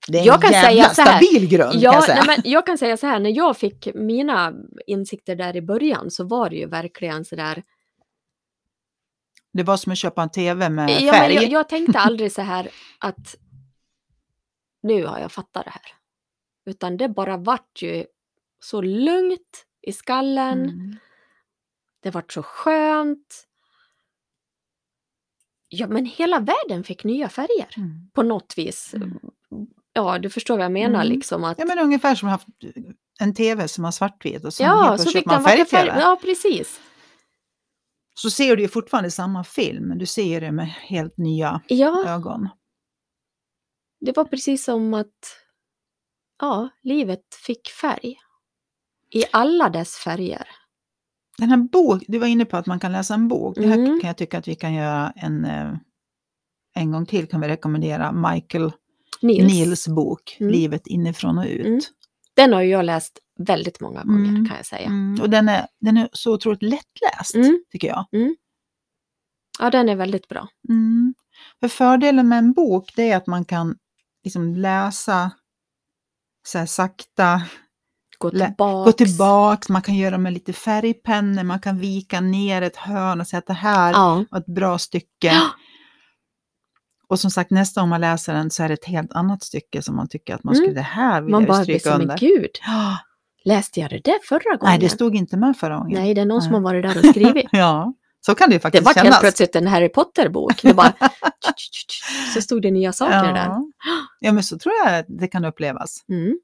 Det 0.07 0.17
är 0.17 0.21
en 0.21 0.25
Jag 0.25 0.41
kan 0.41 0.51
jävla 0.51 0.69
säga 0.69 0.89
så 0.89 1.01
här, 1.01 1.19
stabil 1.19 1.49
grund 1.49 1.71
kan 1.71 1.81
Ja, 1.81 1.93
jag 1.93 2.03
säga. 2.03 2.23
nej, 2.23 2.37
men 2.43 2.51
jag 2.51 2.65
kan 2.65 2.77
säga 2.77 2.97
så 2.97 3.07
här, 3.07 3.19
när 3.19 3.29
jag 3.29 3.57
fick 3.57 3.87
mina 3.95 4.53
insikter 4.87 5.35
där 5.35 5.55
i 5.55 5.61
början 5.61 6.11
så 6.11 6.23
var 6.23 6.49
det 6.49 6.55
ju 6.55 6.65
verkligen 6.67 7.25
så 7.25 7.35
där. 7.35 7.63
Det 9.53 9.63
var 9.63 9.77
som 9.77 9.91
att 9.91 9.97
köpa 9.97 10.23
en 10.23 10.29
tv 10.31 10.69
med 10.69 11.01
Ja, 11.01 11.13
färg. 11.13 11.33
men 11.33 11.43
jag, 11.43 11.51
jag 11.51 11.69
tänkte 11.69 11.99
aldrig 11.99 12.31
så 12.31 12.41
här 12.41 12.69
att 12.99 13.35
nu 14.83 15.05
har 15.05 15.19
jag 15.19 15.31
fattat 15.31 15.65
det 15.65 15.71
här. 15.71 15.81
Utan 16.65 16.97
det 16.97 17.09
bara 17.09 17.37
vart 17.37 17.81
ju 17.81 18.05
så 18.59 18.81
lugnt 18.81 19.65
i 19.81 19.91
skallen. 19.91 20.63
Mm. 20.63 20.95
Det 22.03 22.09
vart 22.11 22.33
så 22.33 22.43
skönt. 22.43 23.45
Ja, 25.69 25.87
men 25.87 26.05
hela 26.05 26.39
världen 26.39 26.83
fick 26.83 27.03
nya 27.03 27.29
färger 27.29 27.73
Mm. 27.77 28.09
på 28.13 28.23
något 28.23 28.53
vis. 28.57 28.93
Mm. 28.93 29.19
Ja, 29.99 30.19
du 30.19 30.29
förstår 30.29 30.55
vad 30.57 30.65
jag 30.65 30.71
menar 30.71 30.99
Mm. 31.01 31.07
liksom 31.07 31.43
att 31.43 31.59
Ja, 31.59 31.65
men 31.65 31.79
ungefär 31.79 32.15
som 32.15 32.29
haft 32.29 32.47
en 33.19 33.33
tv 33.35 33.67
som 33.67 33.83
har 33.83 33.91
svartvit 33.91 34.45
och 34.45 34.53
så, 34.53 34.63
Ja, 34.63 34.81
helt 34.89 35.01
så 35.01 35.09
fick 35.09 35.25
man 35.25 35.43
färg-tv. 35.43 35.99
Ja, 35.99 36.19
precis. 36.21 36.81
Så 38.15 38.29
ser 38.29 38.55
du 38.55 38.61
ju 38.61 38.67
fortfarande 38.67 39.11
samma 39.11 39.43
film, 39.43 39.83
men 39.87 39.97
du 39.97 40.05
ser 40.05 40.41
det 40.41 40.51
med 40.51 40.67
helt 40.67 41.17
nya 41.17 41.61
Ja, 41.67 42.03
ögon. 42.07 42.49
det 44.01 44.17
var 44.17 44.25
precis 44.25 44.63
som 44.63 44.93
att 44.93 45.37
ja, 46.41 46.69
livet 46.83 47.23
fick 47.45 47.69
färg. 47.69 48.17
I 49.11 49.23
alla 49.31 49.69
dess 49.69 49.95
färger. 49.95 50.47
Den 51.37 51.49
här 51.49 51.57
bok, 51.57 52.03
du 52.07 52.17
var 52.19 52.27
inne 52.27 52.45
på 52.45 52.57
att 52.57 52.65
man 52.65 52.79
kan 52.79 52.91
läsa 52.91 53.13
en 53.13 53.27
bok. 53.27 53.55
Det 53.55 53.67
här 53.67 53.77
Mm. 53.77 53.99
kan 53.99 54.07
jag 54.07 54.17
tycka 54.17 54.37
att 54.37 54.47
vi 54.47 54.55
kan 54.55 54.73
göra 54.73 55.13
en, 55.15 55.45
eh, 55.45 55.73
en 56.75 56.91
gång 56.91 57.05
till. 57.05 57.27
kan 57.27 57.41
vi 57.41 57.47
rekommendera 57.47 58.11
Michael 58.11 58.71
Nils. 59.21 59.53
Nils 59.53 59.87
bok, 59.87 60.37
Mm. 60.39 60.53
Livet 60.53 60.87
inifrån 60.87 61.37
och 61.37 61.45
ut. 61.45 61.65
Mm. 61.65 61.79
Den 62.35 62.53
har 62.53 62.61
jag 62.61 62.85
läst 62.85 63.19
väldigt 63.39 63.79
många 63.81 64.03
gånger 64.03 64.29
Mm. 64.29 64.47
kan 64.47 64.57
jag 64.57 64.65
säga. 64.65 64.85
Mm, 64.87 65.21
och 65.21 65.29
den 65.29 65.49
är, 65.49 65.67
den 65.81 65.97
är 65.97 66.09
så 66.13 66.33
otroligt 66.33 66.61
lättläst, 66.63 67.35
Mm. 67.35 67.63
tycker 67.71 67.87
jag. 67.87 68.05
Ja, 69.59 69.69
den 69.69 69.89
är 69.89 69.95
väldigt 69.95 70.27
bra. 70.27 70.47
Mm. 70.69 71.13
För 71.59 71.67
fördelen 71.67 72.27
med 72.27 72.37
en 72.37 72.53
bok 72.53 72.91
det 72.95 73.11
är 73.11 73.17
att 73.17 73.27
man 73.27 73.45
kan 73.45 73.75
liksom 74.23 74.55
läsa 74.55 75.31
så 76.47 76.65
sakta, 76.67 77.41
Gå 78.17 78.29
tillbaks. 78.29 78.85
gå 78.85 78.91
tillbaks, 78.91 79.69
man 79.69 79.81
kan 79.81 79.95
göra 79.95 80.17
med 80.17 80.33
lite 80.33 80.53
färgpennor, 80.53 81.43
man 81.43 81.59
kan 81.59 81.77
vika 81.79 82.21
ner 82.21 82.61
ett 82.61 82.75
hörn 82.75 83.21
och 83.21 83.27
säga 83.27 83.37
att 83.37 83.45
det 83.47 83.53
här 83.53 83.91
Ja. 83.93 84.25
var 84.31 84.39
ett 84.39 84.45
bra 84.45 84.77
stycke. 84.77 85.41
Ja. 87.09 87.13
Och 87.13 87.19
som 87.19 87.31
sagt, 87.31 87.51
nästa 87.51 87.81
gång 87.81 87.89
man 87.89 88.01
läser 88.01 88.33
den 88.33 88.51
så 88.51 88.63
är 88.63 88.67
det 88.67 88.73
ett 88.73 88.85
helt 88.85 89.13
annat 89.13 89.43
stycke 89.43 89.81
som 89.81 89.95
man 89.95 90.07
tycker 90.07 90.35
att 90.35 90.43
man 90.43 90.53
Mm. 90.55 90.63
skulle, 90.65 90.75
det 90.79 90.81
här 90.81 91.21
vill 91.21 91.31
Man 91.31 91.41
jag 91.41 91.47
bara 91.47 91.63
stryka 91.63 91.91
som 91.91 92.01
under. 92.01 92.13
en 92.13 92.19
gud. 92.19 92.49
Ja. 92.67 92.97
Läste 93.45 93.79
jag 93.79 93.89
det 93.89 93.99
där 94.03 94.19
förra 94.29 94.55
gången? 94.55 94.59
Nej, 94.71 94.79
det 94.79 94.89
stod 94.89 95.15
inte 95.15 95.37
med 95.37 95.57
förra 95.57 95.77
gången. 95.77 96.01
Nej, 96.01 96.13
det 96.13 96.21
är 96.21 96.25
någon 96.25 96.41
som 96.41 96.53
har 96.53 96.61
varit 96.61 96.83
där 96.83 96.97
och 96.99 97.05
skrivit. 97.05 97.45
Ja, 97.51 97.93
så 98.25 98.35
kan 98.35 98.49
det 98.49 98.53
ju 98.53 98.57
Det 98.57 98.61
faktiskt 98.61 98.85
var 98.85 98.93
helt 98.93 99.05
kännas. 99.05 99.19
plötsligt 99.19 99.55
en 99.55 99.67
Harry 99.67 99.89
Potter-bok. 99.89 100.61
Det 100.61 100.73
bara... 100.73 100.93
så 102.33 102.41
stod 102.41 102.61
det 102.61 102.71
nya 102.71 102.93
saker 102.93 103.33
där. 103.33 103.35
ja. 103.35 103.63
ja, 104.19 104.31
men 104.31 104.43
så 104.43 104.59
tror 104.59 104.73
jag 104.85 105.05
det 105.07 105.27
kan 105.27 105.45
upplevas. 105.45 106.03
Mm. 106.09 106.39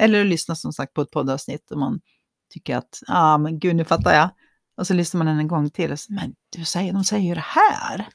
Eller 0.00 0.24
lyssna 0.24 0.54
som 0.54 0.72
sagt 0.72 0.94
på 0.94 1.00
ett 1.02 1.10
poddavsnitt 1.10 1.70
och 1.70 1.78
man 1.78 2.00
tycker 2.52 2.76
att, 2.76 3.02
ja 3.06 3.14
ah, 3.34 3.38
men 3.38 3.58
gud 3.58 3.76
nu 3.76 3.84
fattar 3.84 4.14
jag. 4.14 4.28
Och 4.76 4.86
så 4.86 4.94
lyssnar 4.94 5.24
man 5.24 5.38
en 5.38 5.48
gång 5.48 5.70
till 5.70 5.92
och 5.92 6.00
så, 6.00 6.12
men 6.12 6.34
du 6.56 6.64
säger, 6.64 6.92
de 6.92 7.04
säger 7.04 7.28
ju 7.28 7.34
det 7.34 7.44
här. 7.46 8.06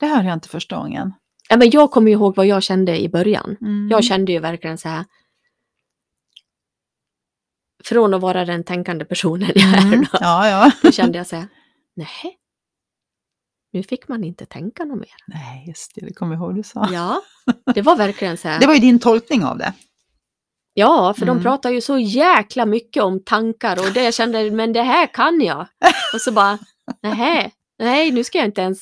Det 0.00 0.06
hörde 0.06 0.28
jag 0.28 0.34
inte 0.36 0.48
första 0.48 0.76
gången. 0.76 1.12
Ja, 1.48 1.56
men 1.56 1.70
jag 1.70 1.90
kommer 1.90 2.10
ihåg 2.10 2.36
vad 2.36 2.46
jag 2.46 2.62
kände 2.62 3.00
i 3.00 3.08
början. 3.08 3.56
Mm. 3.60 3.88
Jag 3.90 4.04
kände 4.04 4.32
ju 4.32 4.38
verkligen 4.38 4.78
så 4.78 4.88
här. 4.88 5.04
Från 7.84 8.14
att 8.14 8.20
vara 8.20 8.44
den 8.44 8.64
tänkande 8.64 9.04
personen 9.04 9.50
jag 9.54 9.74
är 9.74 9.86
Mm. 9.86 10.00
då, 10.00 10.18
Ja, 10.20 10.48
ja. 10.48 10.70
då 10.82 10.90
kände 10.92 11.18
jag 11.18 11.26
så 11.26 11.36
här. 11.36 11.48
Nej. 11.96 12.38
Nu 13.72 13.82
fick 13.82 14.08
man 14.08 14.24
inte 14.24 14.46
tänka 14.46 14.84
något 14.84 14.98
mer. 14.98 15.14
Nej, 15.26 15.64
just 15.68 15.92
det, 15.94 16.06
det 16.06 16.12
kommer 16.14 16.34
jag 16.34 16.42
ihåg 16.42 16.54
du 16.56 16.62
sa. 16.62 16.88
Ja, 16.92 17.22
det 17.74 17.82
var 17.82 17.96
verkligen 17.96 18.36
så 18.36 18.48
här. 18.48 18.60
Det 18.60 18.66
var 18.66 18.74
ju 18.74 18.80
din 18.80 18.98
tolkning 18.98 19.44
av 19.44 19.58
det. 19.58 19.72
Ja, 20.74 21.14
för 21.14 21.22
Mm. 21.22 21.36
de 21.36 21.42
pratar 21.42 21.70
ju 21.70 21.80
så 21.80 21.98
jäkla 21.98 22.66
mycket 22.66 23.02
om 23.02 23.24
tankar 23.24 23.76
och 23.86 23.92
det 23.94 24.02
jag 24.02 24.14
kände, 24.14 24.50
men 24.50 24.72
det 24.72 24.82
här 24.82 25.06
kan 25.06 25.40
jag. 25.40 25.66
Och 26.14 26.20
så 26.20 26.32
bara, 26.32 26.58
nej, 27.02 27.52
nej, 27.78 28.12
nu 28.12 28.24
ska 28.24 28.38
jag 28.38 28.44
inte 28.46 28.60
ens, 28.60 28.78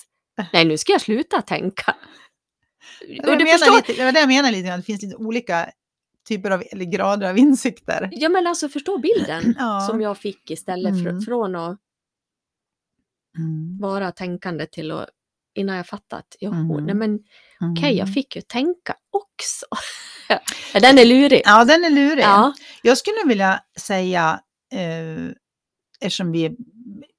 nej, 0.52 0.64
nu 0.64 0.78
ska 0.78 0.92
jag 0.92 1.00
sluta 1.00 1.42
tänka. 1.42 1.96
Det, 3.00 3.18
Och 3.30 3.38
du 3.38 3.44
menar 3.44 3.58
förstår, 3.58 3.76
lite, 3.76 3.92
det 3.92 4.04
var 4.04 4.12
det 4.12 4.20
jag 4.20 4.28
menar 4.28 4.50
lite, 4.50 4.68
grann, 4.68 4.78
det 4.80 4.84
finns 4.86 5.02
lite 5.02 5.16
olika 5.16 5.70
typer 6.28 6.50
av, 6.50 6.62
eller 6.72 6.84
grader 6.84 7.30
av 7.30 7.38
insikter. 7.38 8.08
ja 8.12 8.28
men 8.28 8.46
alltså 8.46 8.68
förstå 8.68 8.98
bilden 8.98 9.54
Ja. 9.58 9.86
som 9.90 10.00
jag 10.00 10.18
fick 10.18 10.50
istället 10.50 10.92
Mm. 10.94 11.20
från 11.20 11.56
att 11.56 11.78
Mm. 13.38 13.78
vara 13.80 14.12
tänkande 14.12 14.66
till 14.66 14.90
att, 14.90 15.08
innan 15.54 15.76
jag 15.76 15.86
fattat, 15.86 16.36
jo, 16.40 16.52
Mm. 16.52 16.84
nej 16.84 16.94
men 16.94 17.18
okej, 17.72 17.90
jag 17.96 18.04
Mm. 18.04 18.14
fick 18.14 18.36
ju 18.36 18.42
tänka 18.42 18.94
också. 19.10 19.66
den 20.80 20.98
är 20.98 21.04
lurig. 21.04 21.42
Ja, 21.44 21.64
den 21.64 21.84
är 21.84 21.90
lurig. 21.90 22.24
Ja, 22.24 22.52
Jag 22.82 22.98
skulle 22.98 23.16
vilja 23.26 23.60
säga, 23.80 24.40
eh, 24.72 25.30
eftersom 26.00 26.32
vi 26.32 26.56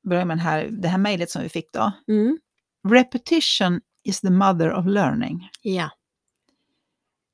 börjar 0.10 0.26
med 0.26 0.38
den 0.38 0.46
här, 0.46 0.68
det 0.72 0.88
här 0.88 0.98
mejlet 0.98 1.30
som 1.32 1.42
vi 1.44 1.50
fick 1.50 1.74
då. 1.74 1.92
mm. 2.08 2.38
Repetition 2.92 3.82
is 4.04 4.22
the 4.22 4.30
mother 4.30 4.74
of 4.74 4.86
learning. 4.86 5.50
ja. 5.62 5.90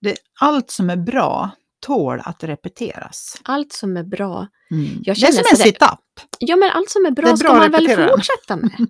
Det, 0.01 0.15
allt 0.39 0.71
som 0.71 0.89
är 0.89 0.95
bra 0.97 1.51
tål 1.85 2.21
att 2.25 2.43
repeteras. 2.43 3.41
allt 3.43 3.73
som 3.73 3.97
är 3.97 4.03
bra. 4.03 4.47
Mm. 4.71 5.01
Det 5.03 5.11
är 5.11 5.15
som 5.15 5.43
en 5.51 5.57
sit-up. 5.57 5.99
Ja, 6.39 6.55
men 6.55 6.69
allt 6.71 6.89
som 6.89 7.05
är 7.05 7.11
bra 7.11 7.25
Det 7.25 7.31
är 7.31 7.35
ska 7.35 7.47
bra 7.53 7.63
att 7.63 7.71
man 7.71 7.85
väl 7.85 8.09
fortsätta 8.09 8.55
med? 8.55 8.71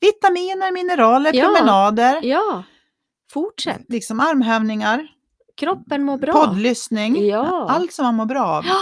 Vitaminer, 0.00 0.72
mineraler, 0.72 1.34
Ja. 1.34 1.44
promenader, 1.44 2.20
Ja, 2.22 2.62
fortsätt. 3.32 3.84
liksom 3.88 4.20
armhävningar, 4.20 5.08
Kroppen 5.56 6.04
mår 6.04 6.18
bra. 6.18 6.32
poddlyssning. 6.32 7.26
Ja. 7.26 7.66
Allt 7.70 7.92
som 7.92 8.04
man 8.04 8.14
mår 8.14 8.26
bra 8.26 8.44
av. 8.46 8.64
Ja, 8.66 8.76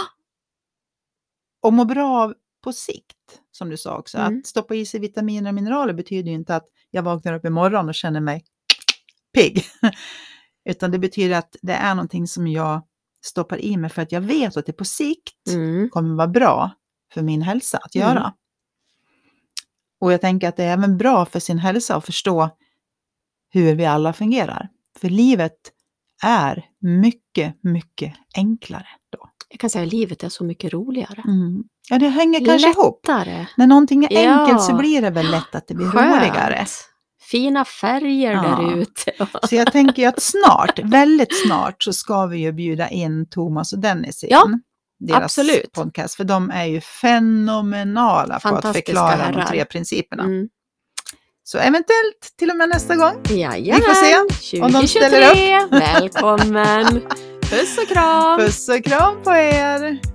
Och 1.61 1.73
mår 1.73 1.85
bra 1.85 2.17
av 2.23 2.33
på 2.63 2.73
sikt, 2.73 3.14
som 3.55 3.69
du 3.69 3.77
sa 3.77 3.97
också. 3.97 4.17
Mm. 4.17 4.39
Att 4.39 4.47
stoppa 4.47 4.75
i 4.75 4.85
sig 4.85 4.99
vitaminer 4.99 5.49
och 5.49 5.55
mineraler 5.55 5.93
betyder 5.93 6.29
ju 6.29 6.35
inte 6.35 6.55
att 6.55 6.65
jag 6.91 7.03
vaknar 7.03 7.33
upp 7.33 7.45
imorgon 7.45 7.89
och 7.89 7.95
känner 7.95 8.21
mig 8.21 8.43
pigg. 9.33 9.65
Utan 10.69 10.91
det 10.91 10.99
betyder 10.99 11.37
att 11.37 11.55
det 11.61 11.73
är 11.73 11.95
någonting 11.95 12.27
som 12.27 12.47
jag 12.47 12.81
stoppar 13.21 13.57
i 13.57 13.77
mig 13.77 13.89
för 13.89 14.01
att 14.01 14.11
jag 14.11 14.21
vet 14.21 14.57
att 14.57 14.65
det 14.65 14.73
på 14.73 14.85
sikt 14.85 15.47
mm. 15.49 15.89
kommer 15.89 16.15
vara 16.15 16.27
bra 16.27 16.71
för 17.13 17.21
min 17.21 17.41
hälsa 17.41 17.77
att 17.77 17.95
Mm. 17.95 18.07
göra. 18.07 18.33
Och 19.99 20.13
jag 20.13 20.21
tänker 20.21 20.49
att 20.49 20.57
det 20.57 20.63
är 20.63 20.73
även 20.73 20.97
bra 20.97 21.25
för 21.25 21.39
sin 21.39 21.59
hälsa 21.59 21.95
att 21.95 22.05
förstå 22.05 22.49
hur 23.49 23.75
vi 23.75 23.85
alla 23.85 24.13
fungerar. 24.13 24.69
För 24.99 25.09
livet 25.09 25.71
är 26.23 26.65
mycket, 26.79 27.63
mycket 27.63 28.13
enklare. 28.35 28.87
Jag 29.49 29.59
kan 29.59 29.69
säga 29.69 29.85
att 29.85 29.91
livet 29.93 30.23
är 30.23 30.29
så 30.29 30.43
mycket 30.43 30.73
roligare. 30.73 31.23
Mm. 31.27 31.63
Ja, 31.89 31.97
det 31.99 32.07
hänger 32.07 32.45
kanske 32.45 32.69
ihop. 32.69 33.07
Lättare. 33.07 33.45
När 33.57 33.67
någonting 33.67 34.05
är 34.05 34.23
Ja. 34.23 34.39
enkelt 34.39 34.61
så 34.63 34.75
blir 34.75 35.01
det 35.01 35.09
väl 35.09 35.31
lätt 35.31 35.55
att 35.55 35.67
det 35.67 35.73
blir 35.73 35.85
roligare. 35.87 36.65
Fina 37.31 37.65
färger 37.65 38.31
Ja. 38.31 38.41
där 38.41 38.77
ute. 38.77 39.11
Så 39.47 39.55
jag 39.55 39.71
tänker 39.71 40.07
att 40.07 40.21
snart, 40.21 40.79
väldigt 40.83 41.41
snart, 41.45 41.83
så 41.83 41.93
ska 41.93 42.25
vi 42.25 42.37
ju 42.37 42.51
bjuda 42.51 42.89
in 42.89 43.29
Thomas 43.29 43.73
och 43.73 43.79
Dennis 43.79 44.23
in. 44.23 44.29
Ja, 44.31 44.49
deras 44.99 45.23
absolut. 45.23 45.71
podcast, 45.71 46.15
för 46.15 46.23
de 46.23 46.49
är 46.51 46.65
ju 46.65 46.81
fenomenala 46.81 48.39
på 48.39 48.47
att 48.49 48.73
förklara 48.75 49.15
de 49.17 49.21
herrar. 49.23 49.45
tre 49.45 49.65
principerna. 49.65 50.23
Mm. 50.23 50.47
Så 51.43 51.57
eventuellt 51.57 52.33
till 52.39 52.49
och 52.49 52.55
med 52.57 52.69
nästa 52.69 52.95
gång. 52.95 53.13
Jajamän. 53.29 53.79
Vi 53.79 53.81
får 53.81 53.93
se 53.93 54.61
om 54.61 54.71
de 54.71 54.79
2023. 54.87 55.09
ställer 55.09 55.69
Välkommen. 55.79 57.01
Puss 57.49 57.77
och 57.77 57.87
kram. 57.87 58.39
Puss 58.39 58.69
och 58.69 58.83
kram 58.83 59.23
på 59.23 59.31
er! 59.31 60.14